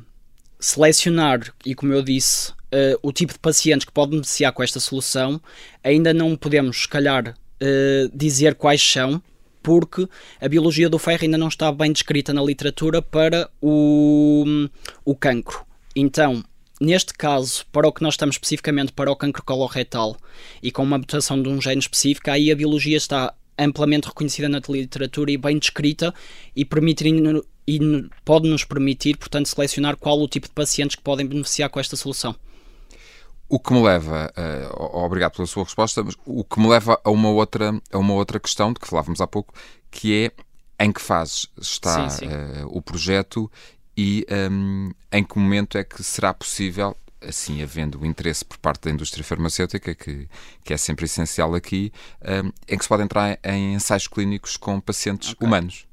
selecionar, 0.60 1.54
e 1.66 1.74
como 1.74 1.94
eu 1.94 2.02
disse, 2.02 2.55
uh, 2.74 3.00
o 3.02 3.12
tipo 3.12 3.34
de 3.34 3.40
pacientes 3.40 3.86
que 3.86 3.92
pode 3.92 4.12
beneficiar 4.12 4.52
com 4.52 4.64
esta 4.64 4.80
solução, 4.80 5.42
ainda 5.84 6.14
não 6.14 6.36
podemos, 6.36 6.84
se 6.84 6.88
calhar, 6.88 7.30
uh, 7.30 8.18
dizer 8.18 8.56
quais 8.56 8.82
são, 8.82 9.22
porque 9.62 10.08
a 10.40 10.48
biologia 10.48 10.88
do 10.88 11.00
ferro 11.00 11.24
ainda 11.24 11.38
não 11.38 11.48
está 11.48 11.72
bem 11.72 11.92
descrita 11.92 12.32
na 12.32 12.44
literatura 12.44 13.02
para 13.02 13.50
o, 13.62 14.46
o 15.04 15.16
cancro. 15.16 15.66
Então, 15.96 16.44
neste 16.80 17.14
caso, 17.14 17.66
para 17.72 17.88
o 17.88 17.92
que 17.92 18.04
nós 18.04 18.14
estamos 18.14 18.36
especificamente 18.36 18.92
para 18.94 19.12
o 19.12 19.16
cancro 19.16 19.44
coloretal 19.44 20.16
e 20.62 20.72
com 20.72 20.84
uma 20.84 20.98
mutação 20.98 21.42
de 21.42 21.50
um 21.50 21.60
gene 21.60 21.80
específico, 21.80 22.30
aí 22.30 22.52
a 22.52 22.56
biologia 22.56 22.98
está 22.98 23.34
amplamente 23.58 24.08
reconhecida 24.08 24.50
na 24.50 24.62
literatura 24.68 25.32
e 25.32 25.38
bem 25.38 25.58
descrita 25.58 26.14
e, 26.56 26.66
permitir, 26.66 27.08
e 27.68 27.80
pode 28.24 28.48
nos 28.48 28.64
permitir, 28.64 29.18
portanto, 29.18 29.48
selecionar 29.48 29.98
qual 29.98 30.20
o 30.20 30.28
tipo 30.28 30.48
de 30.48 30.54
pacientes 30.54 30.96
que 30.96 31.02
podem 31.02 31.26
beneficiar 31.26 31.70
com 31.70 31.80
esta 31.80 31.96
solução. 31.96 32.36
O 33.48 33.60
que 33.60 33.74
me 33.74 33.82
leva, 33.82 34.32
uh, 34.36 34.98
obrigado 34.98 35.34
pela 35.34 35.46
sua 35.46 35.64
resposta, 35.64 36.04
mas 36.04 36.16
o 36.26 36.44
que 36.44 36.60
me 36.60 36.68
leva 36.68 37.00
a 37.04 37.12
uma 37.12 37.30
outra, 37.30 37.80
a 37.92 37.98
uma 37.98 38.14
outra 38.14 38.40
questão 38.40 38.74
de 38.74 38.80
que 38.80 38.88
falávamos 38.88 39.22
há 39.22 39.28
pouco, 39.28 39.54
que 39.92 40.26
é 40.26 40.84
em 40.84 40.92
que 40.92 41.02
fase 41.02 41.48
está 41.60 42.10
sim, 42.10 42.26
sim. 42.26 42.28
Uh, 42.28 42.68
o 42.70 42.82
projeto 42.82 43.50
e 43.98 44.26
um, 44.52 44.92
em 45.12 45.24
que 45.24 45.38
momento 45.38 45.78
é 45.78 45.84
que 45.84 46.04
será 46.04 46.34
possível, 46.34 46.96
assim 47.22 47.62
havendo 47.62 48.00
o 48.02 48.06
interesse 48.06 48.44
por 48.44 48.58
parte 48.58 48.84
da 48.84 48.92
indústria 48.92 49.24
farmacêutica, 49.24 49.96
que, 49.96 50.28
que 50.64 50.74
é 50.74 50.78
sempre 50.78 51.06
essencial 51.06 51.56
aqui, 51.56 51.94
um, 52.22 52.52
em 52.68 52.78
que 52.78 52.84
se 52.84 52.90
pode 52.90 53.04
entrar 53.04 53.40
em 53.44 53.74
ensaios 53.74 54.08
clínicos 54.08 54.58
com 54.58 54.82
pacientes 54.82 55.32
okay. 55.32 55.48
humanos. 55.48 55.86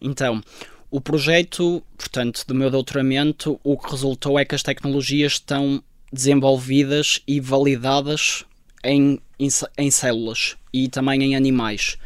Então, 0.00 0.42
o 0.90 1.00
projeto, 1.00 1.82
portanto, 1.96 2.44
do 2.46 2.54
meu 2.54 2.70
doutoramento, 2.70 3.58
o 3.64 3.78
que 3.78 3.90
resultou 3.90 4.38
é 4.38 4.44
que 4.44 4.54
as 4.54 4.62
tecnologias 4.62 5.32
estão 5.32 5.82
desenvolvidas 6.12 7.22
e 7.26 7.40
validadas 7.40 8.44
em, 8.82 9.20
em, 9.38 9.48
em 9.76 9.90
células 9.90 10.56
e 10.72 10.88
também 10.88 11.22
em 11.22 11.36
animais. 11.36 11.96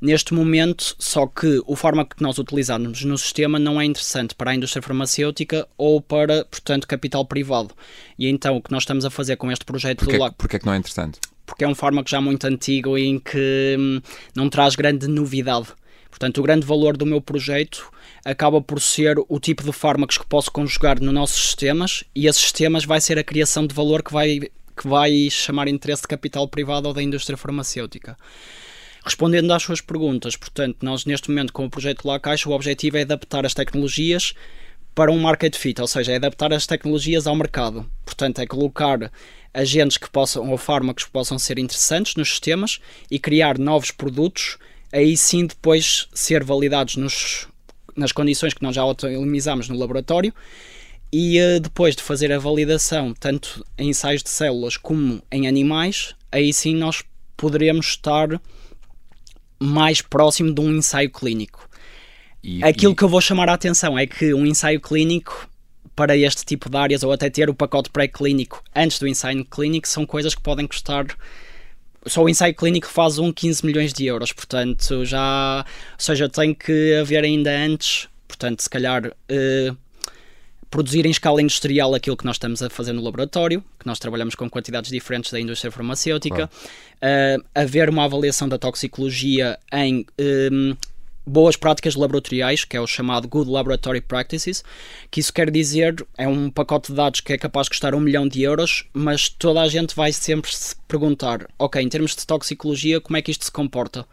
Neste 0.00 0.32
momento, 0.32 0.96
só 0.98 1.26
que 1.26 1.62
o 1.66 1.76
fármaco 1.76 2.16
que 2.16 2.22
nós 2.22 2.38
utilizamos 2.38 3.04
no 3.04 3.18
sistema 3.18 3.58
não 3.58 3.78
é 3.78 3.84
interessante 3.84 4.34
para 4.34 4.50
a 4.50 4.54
indústria 4.54 4.82
farmacêutica 4.82 5.68
ou 5.76 6.00
para, 6.00 6.46
portanto, 6.46 6.88
capital 6.88 7.24
privado. 7.26 7.74
E 8.18 8.26
então 8.26 8.56
o 8.56 8.62
que 8.62 8.72
nós 8.72 8.84
estamos 8.84 9.04
a 9.04 9.10
fazer 9.10 9.36
com 9.36 9.52
este 9.52 9.64
projeto 9.64 9.98
porquê, 9.98 10.16
do 10.16 10.32
Porquê 10.32 10.56
é 10.56 10.58
que 10.58 10.64
não 10.64 10.72
é 10.72 10.78
interessante? 10.78 11.20
Porque 11.44 11.64
é 11.64 11.68
um 11.68 11.74
fármaco 11.74 12.08
já 12.08 12.18
muito 12.18 12.46
antigo 12.46 12.96
e 12.96 13.04
em 13.08 13.18
que 13.18 13.76
hum, 13.78 14.00
não 14.34 14.48
traz 14.48 14.74
grande 14.74 15.06
novidade. 15.06 15.68
Portanto, 16.10 16.38
o 16.38 16.42
grande 16.42 16.66
valor 16.66 16.96
do 16.96 17.06
meu 17.06 17.20
projeto 17.20 17.90
acaba 18.24 18.60
por 18.60 18.80
ser 18.80 19.16
o 19.28 19.40
tipo 19.40 19.62
de 19.62 19.72
fármacos 19.72 20.18
que 20.18 20.26
posso 20.26 20.50
conjugar 20.50 21.00
nos 21.00 21.14
nossos 21.14 21.40
sistemas 21.40 22.04
e 22.14 22.26
esses 22.26 22.42
sistemas 22.42 22.84
vai 22.84 23.00
ser 23.00 23.18
a 23.18 23.24
criação 23.24 23.66
de 23.66 23.74
valor 23.74 24.02
que 24.02 24.12
vai, 24.12 24.40
que 24.76 24.88
vai 24.88 25.28
chamar 25.30 25.68
interesse 25.68 26.02
de 26.02 26.08
capital 26.08 26.46
privado 26.48 26.88
ou 26.88 26.94
da 26.94 27.02
indústria 27.02 27.36
farmacêutica. 27.36 28.18
Respondendo 29.04 29.50
às 29.52 29.62
suas 29.62 29.80
perguntas, 29.80 30.36
portanto, 30.36 30.78
nós 30.82 31.06
neste 31.06 31.30
momento 31.30 31.52
com 31.52 31.64
o 31.64 31.70
projeto 31.70 32.06
La 32.06 32.20
Caixa, 32.20 32.48
o 32.50 32.52
objetivo 32.52 32.98
é 32.98 33.02
adaptar 33.02 33.46
as 33.46 33.54
tecnologias 33.54 34.34
para 34.94 35.10
um 35.10 35.18
market 35.18 35.56
fit, 35.56 35.80
ou 35.80 35.86
seja, 35.86 36.12
é 36.12 36.16
adaptar 36.16 36.52
as 36.52 36.66
tecnologias 36.66 37.26
ao 37.26 37.34
mercado. 37.34 37.88
Portanto, 38.04 38.40
é 38.40 38.46
colocar 38.46 39.10
agentes 39.54 39.96
que 39.96 40.10
possam, 40.10 40.50
ou 40.50 40.58
fármacos 40.58 41.04
que 41.04 41.10
possam 41.10 41.38
ser 41.38 41.58
interessantes 41.58 42.14
nos 42.16 42.28
sistemas 42.28 42.80
e 43.10 43.18
criar 43.18 43.58
novos 43.58 43.90
produtos, 43.90 44.58
aí 44.92 45.16
sim 45.16 45.46
depois 45.46 46.08
ser 46.12 46.44
validados 46.44 46.96
nos, 46.96 47.48
nas 47.96 48.12
condições 48.12 48.54
que 48.54 48.62
nós 48.62 48.74
já 48.74 48.84
otimizamos 48.84 49.68
no 49.68 49.78
laboratório 49.78 50.32
e 51.12 51.38
uh, 51.40 51.60
depois 51.60 51.96
de 51.96 52.02
fazer 52.02 52.32
a 52.32 52.38
validação 52.38 53.12
tanto 53.18 53.64
em 53.76 53.90
ensaios 53.90 54.22
de 54.22 54.30
células 54.30 54.76
como 54.76 55.22
em 55.30 55.48
animais, 55.48 56.14
aí 56.30 56.52
sim 56.52 56.74
nós 56.74 57.02
poderemos 57.36 57.86
estar 57.86 58.40
mais 59.58 60.00
próximo 60.00 60.54
de 60.54 60.60
um 60.60 60.76
ensaio 60.76 61.10
clínico. 61.10 61.68
E, 62.42 62.62
Aquilo 62.62 62.92
e... 62.92 62.96
que 62.96 63.02
eu 63.02 63.08
vou 63.08 63.20
chamar 63.20 63.48
a 63.48 63.54
atenção 63.54 63.98
é 63.98 64.06
que 64.06 64.32
um 64.32 64.46
ensaio 64.46 64.80
clínico 64.80 65.48
para 65.94 66.16
este 66.16 66.44
tipo 66.44 66.70
de 66.70 66.76
áreas 66.76 67.02
ou 67.02 67.12
até 67.12 67.28
ter 67.28 67.50
o 67.50 67.54
pacote 67.54 67.90
pré-clínico 67.90 68.62
antes 68.74 68.98
do 68.98 69.06
ensaio 69.06 69.44
clínico 69.44 69.86
são 69.86 70.06
coisas 70.06 70.34
que 70.34 70.40
podem 70.40 70.66
custar 70.66 71.06
só 72.06 72.22
o 72.22 72.28
ensaio 72.28 72.54
clínico 72.54 72.86
faz 72.86 73.18
um 73.18 73.32
15 73.32 73.64
milhões 73.64 73.92
de 73.92 74.06
euros, 74.06 74.32
portanto 74.32 75.04
já, 75.04 75.64
ou 75.92 75.98
seja, 75.98 76.28
tem 76.28 76.54
que 76.54 76.94
haver 76.94 77.24
ainda 77.24 77.50
antes, 77.50 78.08
portanto 78.26 78.60
se 78.60 78.70
calhar 78.70 79.12
eh, 79.28 79.72
produzir 80.70 81.04
em 81.04 81.10
escala 81.10 81.42
industrial 81.42 81.94
aquilo 81.94 82.16
que 82.16 82.24
nós 82.24 82.36
estamos 82.36 82.62
a 82.62 82.70
fazer 82.70 82.92
no 82.92 83.02
laboratório, 83.02 83.62
que 83.78 83.86
nós 83.86 83.98
trabalhamos 83.98 84.34
com 84.36 84.48
quantidades 84.48 84.90
diferentes 84.90 85.32
da 85.32 85.40
indústria 85.40 85.70
farmacêutica, 85.70 86.48
uh, 86.48 87.44
haver 87.54 87.90
uma 87.90 88.04
avaliação 88.04 88.48
da 88.48 88.56
toxicologia 88.56 89.58
em 89.72 90.06
um, 90.52 90.76
boas 91.26 91.56
práticas 91.56 91.94
laboratoriais, 91.94 92.64
que 92.64 92.76
é 92.76 92.80
o 92.80 92.86
chamado 92.86 93.28
Good 93.28 93.50
Laboratory 93.50 94.00
Practices, 94.00 94.64
que 95.10 95.20
isso 95.20 95.32
quer 95.32 95.50
dizer, 95.50 96.04
é 96.16 96.26
um 96.26 96.50
pacote 96.50 96.88
de 96.88 96.96
dados 96.96 97.20
que 97.20 97.32
é 97.32 97.38
capaz 97.38 97.66
de 97.66 97.70
custar 97.70 97.94
um 97.94 98.00
milhão 98.00 98.26
de 98.26 98.42
euros, 98.42 98.86
mas 98.92 99.28
toda 99.28 99.60
a 99.60 99.68
gente 99.68 99.94
vai 99.94 100.12
sempre 100.12 100.54
se 100.54 100.74
perguntar, 100.88 101.46
ok, 101.58 101.82
em 101.82 101.88
termos 101.88 102.16
de 102.16 102.26
toxicologia, 102.26 103.00
como 103.00 103.16
é 103.16 103.22
que 103.22 103.30
isto 103.30 103.44
se 103.44 103.52
comporta? 103.52 104.06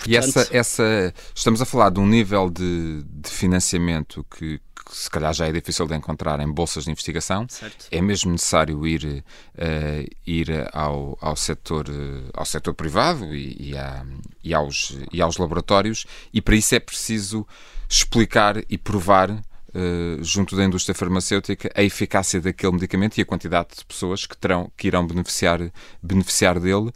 Portanto... 0.00 0.10
E 0.10 0.16
essa, 0.16 0.48
essa, 0.50 1.14
estamos 1.34 1.60
a 1.60 1.64
falar 1.64 1.90
de 1.90 2.00
um 2.00 2.06
nível 2.06 2.48
de, 2.48 3.02
de 3.04 3.30
financiamento 3.30 4.24
que, 4.30 4.58
que 4.58 4.96
se 4.96 5.10
calhar 5.10 5.32
já 5.34 5.46
é 5.46 5.52
difícil 5.52 5.86
de 5.86 5.94
encontrar 5.94 6.40
em 6.40 6.50
bolsas 6.50 6.84
de 6.84 6.90
investigação. 6.90 7.46
Certo. 7.48 7.86
É 7.90 8.00
mesmo 8.00 8.32
necessário 8.32 8.86
ir, 8.86 9.04
uh, 9.04 10.16
ir 10.26 10.68
ao, 10.72 11.18
ao, 11.20 11.36
setor, 11.36 11.86
ao 12.32 12.46
setor 12.46 12.74
privado 12.74 13.34
e, 13.34 13.70
e, 13.70 13.76
a, 13.76 14.04
e, 14.42 14.54
aos, 14.54 14.96
e 15.12 15.20
aos 15.20 15.36
laboratórios, 15.36 16.06
e 16.32 16.40
para 16.40 16.56
isso 16.56 16.74
é 16.74 16.80
preciso 16.80 17.46
explicar 17.88 18.62
e 18.68 18.78
provar 18.78 19.42
Uh, 19.72 20.20
junto 20.24 20.56
da 20.56 20.64
indústria 20.64 20.92
farmacêutica 20.96 21.70
a 21.76 21.80
eficácia 21.80 22.40
daquele 22.40 22.72
medicamento 22.72 23.16
e 23.16 23.20
a 23.20 23.24
quantidade 23.24 23.68
de 23.78 23.84
pessoas 23.84 24.26
que, 24.26 24.36
terão, 24.36 24.68
que 24.76 24.88
irão 24.88 25.06
beneficiar, 25.06 25.60
beneficiar 26.02 26.58
dele 26.58 26.90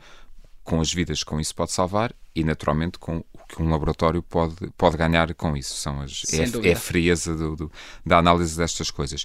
com 0.65 0.81
as 0.81 0.93
vidas 0.93 1.23
que 1.23 1.31
com 1.31 1.39
isso 1.39 1.55
pode 1.55 1.71
salvar 1.71 2.13
e 2.35 2.43
naturalmente 2.43 2.99
com 2.99 3.25
que 3.49 3.63
um 3.63 3.69
laboratório 3.69 4.23
pode, 4.23 4.57
pode 4.77 4.97
ganhar 4.97 5.33
com 5.35 5.57
isso. 5.57 5.75
São 5.77 6.01
as, 6.01 6.23
é, 6.33 6.69
é, 6.69 6.73
a 6.73 6.77
frieza 6.77 7.35
do, 7.35 7.57
do, 7.57 7.73
da 8.05 8.19
análise 8.19 8.57
destas 8.57 8.91
coisas. 8.91 9.25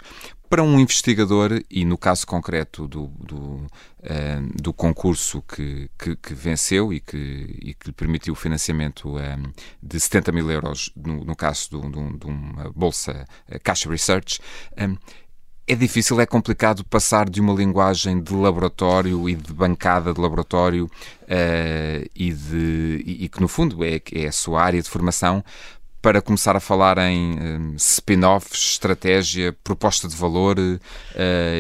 Para 0.50 0.64
um 0.64 0.80
investigador, 0.80 1.62
e 1.70 1.86
no 1.86 1.98
caso 1.98 2.26
concreto 2.26 2.88
do, 2.88 3.08
do, 3.08 3.38
uh, 3.38 3.68
do 4.56 4.74
concurso 4.74 5.44
que, 5.44 5.90
que, 5.98 6.16
que, 6.16 6.34
venceu 6.34 6.92
e 6.92 7.00
que, 7.00 7.18
e 7.62 7.74
que 7.74 7.88
lhe 7.88 7.94
permitiu 7.94 8.34
o 8.34 8.36
financiamento 8.36 9.10
um, 9.10 9.20
eh, 9.20 9.38
de 9.82 10.00
70 10.00 10.32
mil 10.32 10.50
euros, 10.50 10.92
no, 10.96 11.24
no 11.24 11.36
caso 11.36 11.70
de, 11.70 12.18
de, 12.18 12.26
uma 12.26 12.72
bolsa 12.72 13.28
uh, 13.48 13.60
Caixa 13.64 13.90
Research, 13.90 14.40
um, 14.80 14.98
é 15.70 15.76
difícil, 15.76 16.20
é 16.20 16.26
complicado 16.26 16.84
passar 16.84 17.30
de 17.30 17.40
uma 17.40 17.54
linguagem 17.54 18.20
de 18.22 18.34
laboratório 18.34 19.30
e 19.30 19.36
de 19.36 19.54
bancada 19.54 20.12
de 20.12 20.20
laboratório 20.20 20.86
uh, 20.86 22.10
e, 22.16 22.34
de, 22.34 23.04
e, 23.06 23.26
e, 23.26 23.30
que, 23.30 23.40
no 23.40 23.48
fundo, 23.48 23.84
é, 23.84 24.02
é 24.12 24.28
a 24.28 24.32
sua 24.32 24.64
área 24.64 24.82
de 24.82 24.90
formação 24.90 25.44
para 26.02 26.22
começar 26.22 26.56
a 26.56 26.60
falar 26.60 26.98
em 26.98 27.38
um, 27.40 27.76
spin-offs, 27.76 28.72
estratégia, 28.72 29.56
proposta 29.64 30.08
de 30.08 30.16
valor 30.16 30.58
uh, 30.58 30.80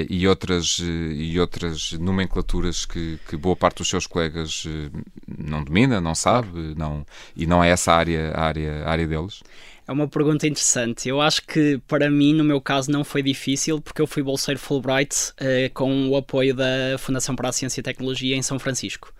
e, 0.09 0.27
outras, 0.27 0.79
uh, 0.79 0.83
e 0.83 1.39
outras 1.39 1.91
nomenclaturas 1.93 2.85
que, 2.85 3.19
que, 3.27 3.37
boa 3.37 3.55
parte 3.55 3.77
dos 3.77 3.89
seus 3.89 4.07
colegas 4.07 4.65
uh, 4.65 4.91
não 5.37 5.63
domina, 5.63 5.99
não 5.99 6.15
sabe, 6.15 6.73
não, 6.75 7.05
e 7.35 7.45
não 7.45 7.63
é 7.63 7.69
essa 7.69 7.91
a 7.91 7.97
área, 7.97 8.31
a 8.31 8.41
área, 8.41 8.83
a 8.85 8.89
área 8.89 9.07
deles? 9.07 9.43
É 9.89 9.91
uma 9.91 10.07
pergunta 10.07 10.45
interessante. 10.45 11.09
Eu 11.09 11.19
acho 11.19 11.41
que 11.41 11.81
para 11.87 12.11
mim, 12.11 12.35
no 12.35 12.43
meu 12.43 12.61
caso, 12.61 12.91
não 12.91 13.03
foi 13.03 13.23
difícil 13.23 13.81
porque 13.81 13.99
eu 13.99 14.05
fui 14.05 14.21
bolseiro 14.21 14.59
Fulbright 14.59 15.31
uh, 15.31 15.73
com 15.73 16.09
o 16.09 16.15
apoio 16.15 16.53
da 16.53 16.95
Fundação 16.99 17.35
para 17.35 17.49
a 17.49 17.51
Ciência 17.51 17.79
e 17.79 17.83
Tecnologia 17.83 18.35
em 18.35 18.41
São 18.43 18.59
Francisco. 18.59 19.11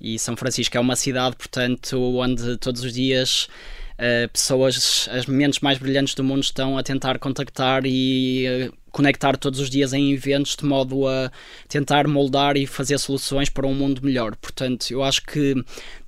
E 0.00 0.18
São 0.18 0.36
Francisco 0.36 0.76
é 0.76 0.80
uma 0.80 0.96
cidade, 0.96 1.36
portanto, 1.36 1.96
onde 2.18 2.56
todos 2.56 2.82
os 2.82 2.92
dias 2.92 3.48
uh, 3.92 4.28
pessoas, 4.32 5.08
as 5.12 5.26
mentes 5.26 5.60
mais 5.60 5.78
brilhantes 5.78 6.16
do 6.16 6.24
mundo 6.24 6.42
estão 6.42 6.76
a 6.76 6.82
tentar 6.82 7.20
contactar 7.20 7.82
e 7.86 8.44
uh, 8.48 8.81
conectar 8.92 9.36
todos 9.36 9.58
os 9.58 9.70
dias 9.70 9.92
em 9.92 10.12
eventos 10.12 10.54
de 10.54 10.64
modo 10.64 11.08
a 11.08 11.32
tentar 11.68 12.06
moldar 12.06 12.56
e 12.56 12.66
fazer 12.66 12.98
soluções 12.98 13.48
para 13.48 13.66
um 13.66 13.74
mundo 13.74 14.02
melhor. 14.04 14.36
Portanto, 14.36 14.90
eu 14.90 15.02
acho 15.02 15.22
que 15.22 15.54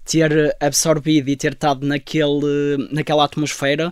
ter 0.04 0.54
absorvido 0.60 1.28
e 1.30 1.36
ter 1.36 1.52
estado 1.52 1.86
naquele, 1.86 2.88
naquela 2.92 3.24
atmosfera, 3.24 3.88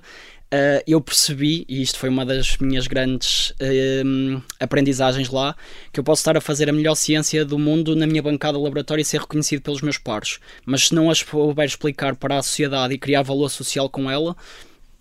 uh, 0.52 0.82
eu 0.86 1.00
percebi, 1.00 1.64
e 1.68 1.80
isto 1.80 1.98
foi 1.98 2.10
uma 2.10 2.26
das 2.26 2.58
minhas 2.58 2.86
grandes 2.86 3.50
uh, 3.50 4.42
aprendizagens 4.60 5.30
lá, 5.30 5.56
que 5.90 5.98
eu 5.98 6.04
posso 6.04 6.20
estar 6.20 6.36
a 6.36 6.40
fazer 6.40 6.68
a 6.68 6.72
melhor 6.72 6.94
ciência 6.94 7.44
do 7.44 7.58
mundo 7.58 7.96
na 7.96 8.06
minha 8.06 8.22
bancada 8.22 8.58
laboratório 8.58 9.00
e 9.00 9.04
ser 9.04 9.20
reconhecido 9.20 9.62
pelos 9.62 9.80
meus 9.80 9.96
pares. 9.96 10.38
Mas 10.66 10.88
se 10.88 10.94
não 10.94 11.10
as 11.10 11.18
souber 11.18 11.64
explicar 11.64 12.14
para 12.14 12.38
a 12.38 12.42
sociedade 12.42 12.94
e 12.94 12.98
criar 12.98 13.22
valor 13.22 13.48
social 13.48 13.88
com 13.88 14.10
ela, 14.10 14.36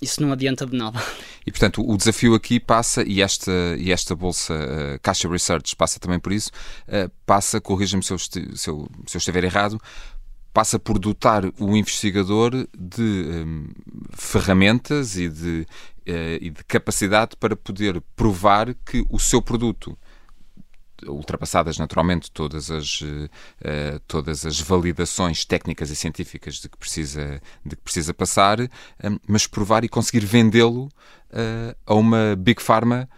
isso 0.01 0.21
não 0.21 0.31
adianta 0.31 0.65
de 0.65 0.75
nada. 0.75 1.01
E 1.45 1.51
portanto, 1.51 1.87
o 1.87 1.95
desafio 1.95 2.33
aqui 2.33 2.59
passa, 2.59 3.03
e 3.03 3.21
esta, 3.21 3.51
e 3.77 3.91
esta 3.91 4.15
bolsa 4.15 4.53
uh, 4.53 4.99
Caixa 5.01 5.29
Research 5.29 5.75
passa 5.75 5.99
também 5.99 6.19
por 6.19 6.31
isso, 6.31 6.49
uh, 6.87 7.11
passa, 7.25 7.61
corrija-me 7.61 8.03
se, 8.03 8.17
se, 8.17 8.57
se, 8.57 8.69
eu 8.69 8.89
estiver 9.15 9.43
errado, 9.43 9.79
passa 10.53 10.77
por 10.77 10.99
dotar 10.99 11.43
o 11.59 11.75
investigador 11.77 12.67
de 12.77 13.01
um, 13.01 13.67
ferramentas 14.13 15.17
e 15.17 15.29
de, 15.29 15.67
uh, 16.07 16.37
e 16.41 16.49
de 16.49 16.63
capacidade 16.65 17.35
para 17.39 17.55
poder 17.55 18.01
provar 18.15 18.73
que 18.85 19.05
o 19.09 19.19
seu 19.19 19.41
produto 19.41 19.97
ultrapassadas 21.07 21.77
naturalmente 21.77 22.31
todas 22.31 22.69
as, 22.69 23.01
uh, 23.01 23.29
todas 24.07 24.45
as 24.45 24.59
validações 24.59 25.45
técnicas 25.45 25.89
e 25.89 25.95
científicas 25.95 26.55
de 26.55 26.69
que 26.69 26.77
precisa, 26.77 27.41
de 27.65 27.75
que 27.75 27.81
precisa 27.81 28.13
passar, 28.13 28.59
um, 28.59 28.67
mas 29.27 29.47
provar 29.47 29.83
e 29.83 29.89
conseguir 29.89 30.25
vendê-lo 30.25 30.85
uh, 30.85 31.75
a 31.85 31.93
uma 31.93 32.35
Big 32.37 32.61
Pharma 32.61 33.09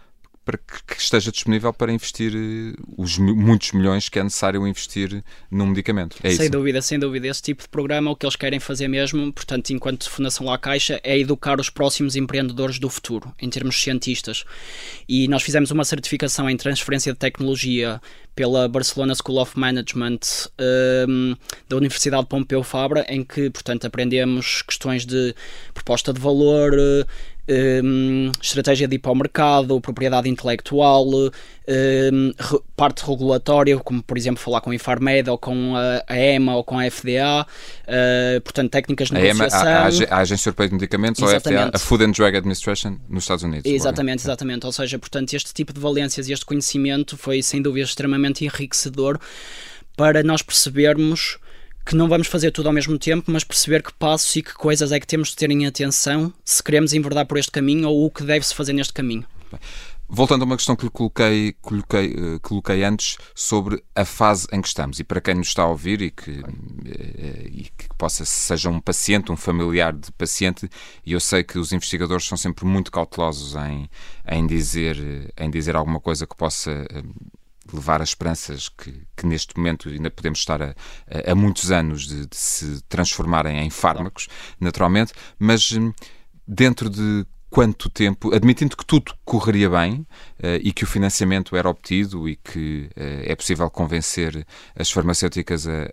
para 0.46 0.58
que, 0.58 1.02
esteja 1.02 1.32
disponível 1.32 1.74
para 1.74 1.92
investir 1.92 2.34
uh, 2.34 2.84
os 2.98 3.18
muitos 3.18 3.72
milhões 3.72 4.10
que 4.10 4.20
é 4.20 4.24
necessário 4.24 4.68
investir 4.68 5.24
num 5.50 5.68
medicamento. 5.68 6.18
É 6.24 6.30
sem 6.30 6.42
isso? 6.44 6.52
dúvida, 6.52 6.82
sem 6.82 7.00
dúvida. 7.00 7.28
Esse 7.28 7.42
tipo 7.42 7.64
de 7.64 7.70
programa, 7.70 8.12
o 8.12 8.16
que 8.16 8.26
eles 8.26 8.36
querem 8.36 8.60
fazer 8.60 8.88
mesmo, 8.88 9.32
portanto, 9.32 9.72
enquanto 9.72 10.10
Fundação 10.10 10.46
La 10.46 10.58
Caixa, 10.58 11.00
é 11.04 11.18
educar 11.18 11.60
os 11.60 11.70
próximos 11.70 12.16
empreendedores 12.16 12.80
do 12.80 12.90
futuro, 12.90 13.34
em 13.42 13.50
termos 13.50 13.82
cientistas. 13.82 14.44
E 15.08 15.28
nós 15.28 15.44
fizemos 15.44 15.72
uma 15.72 15.86
certificação 15.86 16.50
em 16.50 16.58
transferência 16.58 17.14
de 17.14 17.20
tecnologia 17.20 18.02
pela 18.36 18.68
Barcelona 18.68 19.14
School 19.16 19.40
of 19.40 19.58
Management 19.58 20.20
um, 21.08 21.36
da 21.70 21.78
Universidade 21.78 22.26
Pompeu 22.26 22.64
Fabra, 22.64 23.06
em 23.08 23.24
que, 23.24 23.50
portanto, 23.50 23.86
aprendemos 23.86 24.62
questões 24.64 25.06
de 25.06 25.36
proposta 25.74 26.12
de 26.12 26.20
valor, 26.20 26.72
um, 27.50 28.32
estratégia 28.42 28.88
de 28.88 28.96
ir 28.96 29.00
para 29.00 29.12
o 29.12 29.16
mercado, 29.16 29.80
propriedade 29.82 30.30
intelectual, 30.30 31.06
um, 31.08 32.34
parte 32.76 33.06
regulatória, 33.06 33.78
como 33.80 34.02
por 34.02 34.18
exemplo 34.18 34.42
falar 34.42 34.62
com 34.62 34.72
a 34.72 34.76
Infarmed 34.76 35.30
ou 35.30 35.38
com 35.38 35.74
a, 35.76 36.18
EMA 36.18 36.56
ou 36.56 36.64
com 36.64 36.80
a 36.80 36.90
FDA, 36.90 37.42
uh, 37.42 37.46
ah, 37.88 38.42
portanto 38.42 38.72
técnicas 38.72 39.10
de 39.10 39.18
a 39.18 39.20
negociação. 39.20 39.62
EMA, 39.62 39.70
a, 39.70 40.16
a, 40.16 40.18
a, 40.18 40.22
Agência 40.22 40.50
Europeia 40.50 40.70
de 40.70 40.76
Medicamentos 40.76 41.22
Exatamente. 41.22 41.60
ou 41.60 41.66
a 41.66 41.68
FDA, 41.68 41.76
a 41.76 41.80
Food 41.80 42.04
and 42.06 42.12
Drug 42.12 42.38
Administration 42.38 42.98
nos 43.10 43.24
Estados 43.24 43.44
Unidos. 43.44 43.70
Exatamente, 43.70 44.24
exatamente. 44.24 44.66
Ou 44.66 44.72
seja, 44.72 44.98
portanto 44.98 45.34
este 45.34 45.54
tipo 45.54 45.74
de 45.74 45.80
valências 45.80 46.28
e 46.28 46.34
este 46.34 46.46
conhecimento 46.46 47.18
foi 47.18 47.42
sem 47.42 47.62
dúvida 47.62 47.86
extremamente 47.86 48.46
enriquecedor 48.46 49.20
para 49.96 50.24
nós 50.24 50.42
percebermos 50.42 51.38
que 51.86 51.96
não 51.96 52.08
vamos 52.08 52.28
fazer 52.28 52.52
tudo 52.52 52.68
ao 52.68 52.74
mesmo 52.74 52.98
tempo, 52.98 53.32
mas 53.32 53.44
perceber 53.44 53.84
que 53.84 53.94
passos 53.94 54.36
e 54.36 54.42
que 54.42 54.54
coisas 54.54 54.92
é 54.92 55.00
que 55.00 55.08
temos 55.08 55.30
de 55.30 55.36
ter 55.36 55.52
em 55.52 55.66
atenção 55.66 56.34
se 56.44 56.64
queremos 56.64 56.94
enverdar 56.94 57.26
por 57.26 57.38
este 57.38 57.52
caminho 57.52 57.90
ou 57.90 58.06
o 58.06 58.12
que 58.12 58.24
deve-se 58.24 58.56
fazer 58.56 58.74
neste 58.74 58.94
caminho. 58.94 59.26
Voltando 60.08 60.44
a 60.44 60.46
uma 60.46 60.58
questão 60.58 60.76
que 60.76 60.84
lhe 60.84 60.92
coloquei, 60.92 61.56
coloquei, 61.62 62.14
uh, 62.14 62.40
coloquei 62.42 62.84
antes 62.84 63.18
sobre 63.34 63.84
a 63.96 64.06
fase 64.06 64.46
em 64.52 64.62
que 64.62 64.68
estamos, 64.68 65.00
e 65.00 65.04
para 65.04 65.20
quem 65.20 65.34
nos 65.34 65.48
está 65.48 65.64
a 65.64 65.68
ouvir 65.68 66.02
e 66.02 66.12
que, 66.12 66.32
uh, 66.32 67.48
e 67.48 67.72
que 67.76 67.88
possa 67.98 68.24
seja 68.24 68.70
um 68.70 68.80
paciente, 68.80 69.32
um 69.32 69.38
familiar 69.38 69.92
de 69.94 70.12
paciente, 70.12 70.70
e 71.06 71.14
eu 71.14 71.20
sei 71.20 71.44
que 71.44 71.58
os 71.58 71.72
investigadores 71.72 72.28
são 72.28 72.38
sempre 72.38 72.66
muito 72.66 72.92
cautelosos 72.92 73.56
em, 73.56 73.90
em, 74.30 74.46
dizer, 74.46 74.98
em 75.38 75.50
dizer 75.50 75.76
alguma 75.76 76.00
coisa 76.00 76.28
que 76.28 76.36
possa 76.36 76.72
uh, 76.72 77.32
levar 77.76 78.02
as 78.02 78.10
esperanças 78.10 78.70
que, 78.70 79.06
que, 79.16 79.26
neste 79.26 79.58
momento 79.58 79.90
ainda 79.90 80.12
podemos 80.12 80.40
estar 80.40 80.62
a, 80.62 80.76
a, 81.08 81.32
a 81.32 81.36
muitos 81.36 81.72
anos 81.72 82.08
de, 82.08 82.28
de, 82.28 82.36
se 82.36 82.82
transformarem 82.90 83.60
em 83.60 83.70
fármacos, 83.70 84.28
naturalmente, 84.60 85.14
mas 85.40 85.72
hum, 85.72 85.94
dentro 86.48 86.90
de 86.90 87.26
quanto 87.54 87.88
tempo, 87.88 88.34
admitindo 88.34 88.76
que 88.76 88.84
tudo 88.84 89.14
correria 89.24 89.70
bem 89.70 90.08
uh, 90.40 90.58
e 90.60 90.74
que 90.74 90.84
o 90.84 90.88
financiamento 90.88 91.56
era 91.56 91.70
obtido 91.70 92.28
e 92.28 92.36
que 92.36 92.90
uh, 92.98 93.30
é 93.30 93.36
possível 93.36 93.70
convencer 93.70 94.44
as 94.76 94.90
farmacêuticas 94.90 95.68
a, 95.68 95.84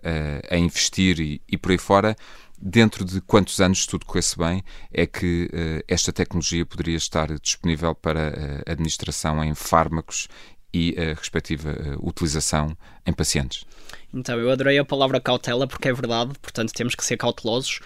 a, 0.49 0.55
a 0.55 0.57
investir 0.57 1.19
e, 1.19 1.39
e, 1.47 1.55
por 1.59 1.71
aí 1.71 1.77
fora, 1.77 2.15
dentro 2.59 3.05
de 3.05 3.21
quantos 3.21 3.61
anos, 3.61 3.83
se 3.83 3.87
tudo 3.87 4.07
corresse 4.07 4.35
bem, 4.39 4.63
é 4.91 5.05
que 5.05 5.51
uh, 5.53 5.83
esta 5.87 6.11
tecnologia 6.11 6.65
poderia 6.65 6.97
estar 6.97 7.31
disponível 7.39 7.93
para 7.93 8.63
administração 8.65 9.43
em 9.43 9.53
fármacos 9.53 10.27
e 10.73 10.95
a 10.97 11.13
respectiva 11.13 11.71
eh, 11.71 11.95
utilização 11.99 12.75
em 13.05 13.13
pacientes. 13.13 13.65
Então, 14.13 14.39
eu 14.39 14.49
adorei 14.49 14.77
a 14.77 14.85
palavra 14.85 15.19
cautela 15.19 15.67
porque 15.67 15.87
é 15.87 15.93
verdade, 15.93 16.31
portanto 16.41 16.73
temos 16.73 16.95
que 16.95 17.03
ser 17.03 17.17
cautelosos 17.17 17.79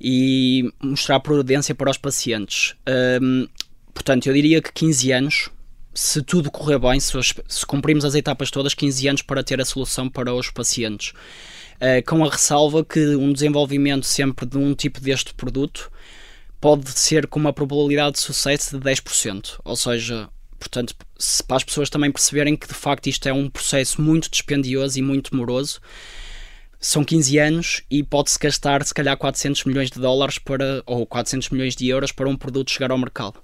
e 0.00 0.72
mostrar 0.80 1.20
prudência 1.20 1.74
para 1.74 1.90
os 1.90 1.96
pacientes. 1.96 2.74
Portanto, 3.98 4.28
eu 4.28 4.32
diria 4.32 4.62
que 4.62 4.72
15 4.72 5.12
anos, 5.12 5.50
se 5.92 6.22
tudo 6.22 6.52
correr 6.52 6.78
bem, 6.78 7.00
se, 7.00 7.12
se 7.48 7.66
cumprirmos 7.66 8.04
as 8.04 8.14
etapas 8.14 8.48
todas, 8.48 8.72
15 8.72 9.08
anos 9.08 9.22
para 9.22 9.42
ter 9.42 9.60
a 9.60 9.64
solução 9.64 10.08
para 10.08 10.32
os 10.32 10.50
pacientes. 10.50 11.12
Uh, 11.80 12.02
com 12.06 12.24
a 12.24 12.30
ressalva 12.30 12.84
que 12.84 13.16
um 13.16 13.32
desenvolvimento 13.32 14.06
sempre 14.06 14.46
de 14.46 14.56
um 14.56 14.72
tipo 14.72 15.00
deste 15.00 15.34
produto 15.34 15.90
pode 16.60 16.90
ser 16.90 17.26
com 17.26 17.40
uma 17.40 17.52
probabilidade 17.52 18.12
de 18.12 18.20
sucesso 18.20 18.78
de 18.78 18.84
10%, 18.84 19.60
ou 19.64 19.76
seja, 19.76 20.28
Portanto, 20.58 20.94
se, 21.18 21.42
para 21.42 21.56
as 21.56 21.64
pessoas 21.64 21.88
também 21.88 22.10
perceberem 22.10 22.56
que 22.56 22.66
de 22.66 22.74
facto 22.74 23.06
isto 23.06 23.28
é 23.28 23.32
um 23.32 23.48
processo 23.48 24.02
muito 24.02 24.30
dispendioso 24.30 24.98
e 24.98 25.02
muito 25.02 25.34
moroso, 25.34 25.80
são 26.80 27.04
15 27.04 27.38
anos 27.38 27.82
e 27.90 28.02
pode-se 28.02 28.38
gastar 28.38 28.84
se 28.84 28.94
calhar 28.94 29.16
400 29.16 29.64
milhões 29.64 29.90
de 29.90 30.00
dólares 30.00 30.38
para, 30.38 30.82
ou 30.86 31.06
400 31.06 31.50
milhões 31.50 31.74
de 31.74 31.88
euros 31.88 32.12
para 32.12 32.28
um 32.28 32.36
produto 32.36 32.70
chegar 32.70 32.90
ao 32.90 32.98
mercado. 32.98 33.42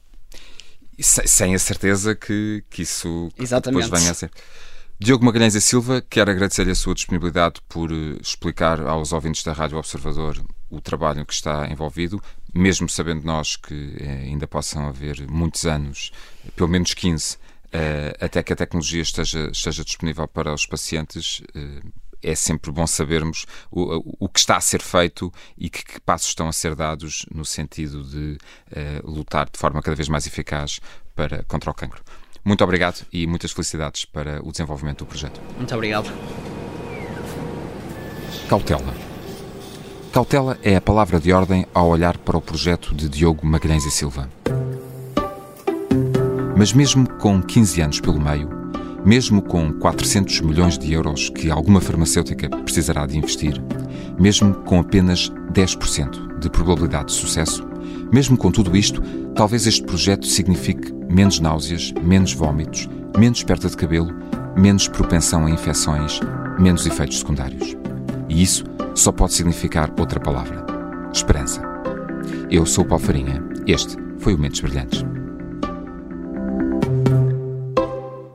Sem 0.99 1.55
a 1.55 1.59
certeza 1.59 2.15
que, 2.15 2.63
que 2.71 2.83
isso 2.83 3.29
depois 3.37 3.89
venha 3.89 4.13
a 4.13 4.15
ser. 4.15 4.31
Diogo 4.97 5.25
Magalhães 5.25 5.57
e 5.57 5.61
Silva, 5.61 6.01
quero 6.09 6.31
agradecer-lhe 6.31 6.71
a 6.71 6.75
sua 6.75 6.95
disponibilidade 6.95 7.61
por 7.69 7.91
eh, 7.91 8.17
explicar 8.23 8.81
aos 8.81 9.13
ouvintes 9.13 9.43
da 9.43 9.53
Rádio 9.53 9.77
Observador 9.77 10.41
o 10.71 10.81
trabalho 10.81 11.27
que 11.27 11.33
está 11.33 11.69
envolvido, 11.69 12.23
mesmo 12.55 12.89
sabendo 12.89 13.25
nós 13.25 13.57
que 13.57 13.97
eh, 13.99 14.25
ainda 14.25 14.47
possam 14.47 14.87
haver 14.87 15.29
muitos 15.29 15.67
anos, 15.67 16.13
pelo 16.55 16.69
menos 16.69 16.95
15, 16.95 17.37
eh, 17.73 18.17
até 18.21 18.43
que 18.43 18.53
a 18.53 18.57
tecnologia 18.57 19.03
esteja, 19.03 19.51
esteja 19.51 19.85
disponível 19.85 20.29
para 20.29 20.53
os 20.53 20.67
pacientes. 20.67 21.43
É 22.23 22.35
sempre 22.35 22.73
bom 22.73 22.87
sabermos 22.87 23.45
o, 23.71 24.25
o 24.25 24.29
que 24.31 24.39
está 24.39 24.57
a 24.57 24.61
ser 24.61 24.81
feito 24.81 25.31
e 25.59 25.69
que, 25.69 25.85
que 25.85 26.01
passos 26.01 26.29
estão 26.29 26.49
a 26.49 26.53
ser 26.53 26.75
dados 26.75 27.27
no 27.31 27.45
sentido 27.45 28.03
de 28.03 28.39
lutar 29.05 29.51
de 29.51 29.59
forma 29.59 29.83
cada 29.83 29.95
vez 29.95 30.09
mais 30.09 30.27
eficaz 30.27 30.81
para, 31.15 31.45
contra 31.45 31.71
o 31.71 31.75
cancro. 31.75 32.03
Muito 32.43 32.65
obrigado 32.65 33.07
e 33.13 33.27
muitas 33.27 33.53
felicidades 33.53 34.07
para 34.07 34.43
o 34.43 34.51
desenvolvimento 34.51 34.99
do 34.99 35.07
projeto. 35.07 35.39
Muito 35.59 35.75
obrigado. 35.75 36.11
Cautela. 38.49 39.14
Cautela 40.15 40.57
é 40.63 40.77
a 40.77 40.81
palavra 40.81 41.19
de 41.19 41.33
ordem 41.33 41.67
ao 41.75 41.89
olhar 41.89 42.17
para 42.19 42.37
o 42.37 42.41
projeto 42.41 42.95
de 42.95 43.09
Diogo 43.09 43.45
Magalhães 43.45 43.85
e 43.85 43.91
Silva. 43.91 44.31
Mas 46.57 46.73
mesmo 46.73 47.11
com 47.15 47.43
15 47.43 47.81
anos 47.81 48.01
pelo 48.01 48.21
meio, 48.21 48.49
mesmo 49.05 49.43
com 49.43 49.73
400 49.73 50.41
milhões 50.43 50.79
de 50.79 50.93
euros 50.93 51.31
que 51.31 51.51
alguma 51.51 51.81
farmacêutica 51.81 52.49
precisará 52.49 53.07
de 53.07 53.19
investir, 53.19 53.61
mesmo 54.17 54.55
com 54.55 54.79
apenas 54.79 55.33
10% 55.53 56.39
de 56.39 56.49
probabilidade 56.49 57.07
de 57.07 57.15
sucesso, 57.15 57.67
mesmo 58.13 58.37
com 58.37 58.53
tudo 58.53 58.77
isto, 58.77 59.03
talvez 59.35 59.67
este 59.67 59.83
projeto 59.83 60.29
signifique 60.29 60.93
menos 61.11 61.41
náuseas, 61.41 61.93
menos 62.05 62.33
vômitos, 62.33 62.89
menos 63.19 63.43
perda 63.43 63.69
de 63.69 63.77
cabelo, 63.77 64.15
menos 64.57 64.87
propensão 64.87 65.47
a 65.47 65.51
infecções, 65.51 66.21
menos 66.57 66.87
efeitos 66.87 67.19
secundários. 67.19 67.77
E 68.29 68.41
isso 68.41 68.65
só 68.95 69.13
pode 69.13 69.35
significar 69.35 69.93
outra 69.99 70.21
palavra: 70.21 70.65
esperança. 71.13 71.63
Eu 72.51 72.65
sou 72.65 72.85
o 72.85 72.89
Paulo 72.89 73.05
Farinha. 73.05 73.43
Este 73.67 73.97
foi 74.19 74.35
o 74.35 74.39
Mentes 74.39 74.61
Brilhantes. 74.61 75.05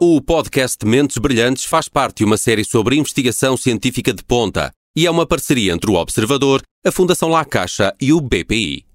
O 0.01 0.21
podcast 0.21 0.85
Mentes 0.85 1.17
Brilhantes 1.17 1.65
faz 1.65 1.87
parte 1.87 2.17
de 2.17 2.25
uma 2.25 2.37
série 2.37 2.63
sobre 2.63 2.95
investigação 2.95 3.55
científica 3.57 4.13
de 4.13 4.23
ponta 4.23 4.71
e 4.95 5.05
é 5.05 5.11
uma 5.11 5.25
parceria 5.25 5.73
entre 5.73 5.89
o 5.91 5.95
Observador, 5.95 6.61
a 6.85 6.91
Fundação 6.91 7.29
La 7.29 7.45
Caixa 7.45 7.93
e 8.01 8.11
o 8.11 8.19
BPI. 8.19 8.88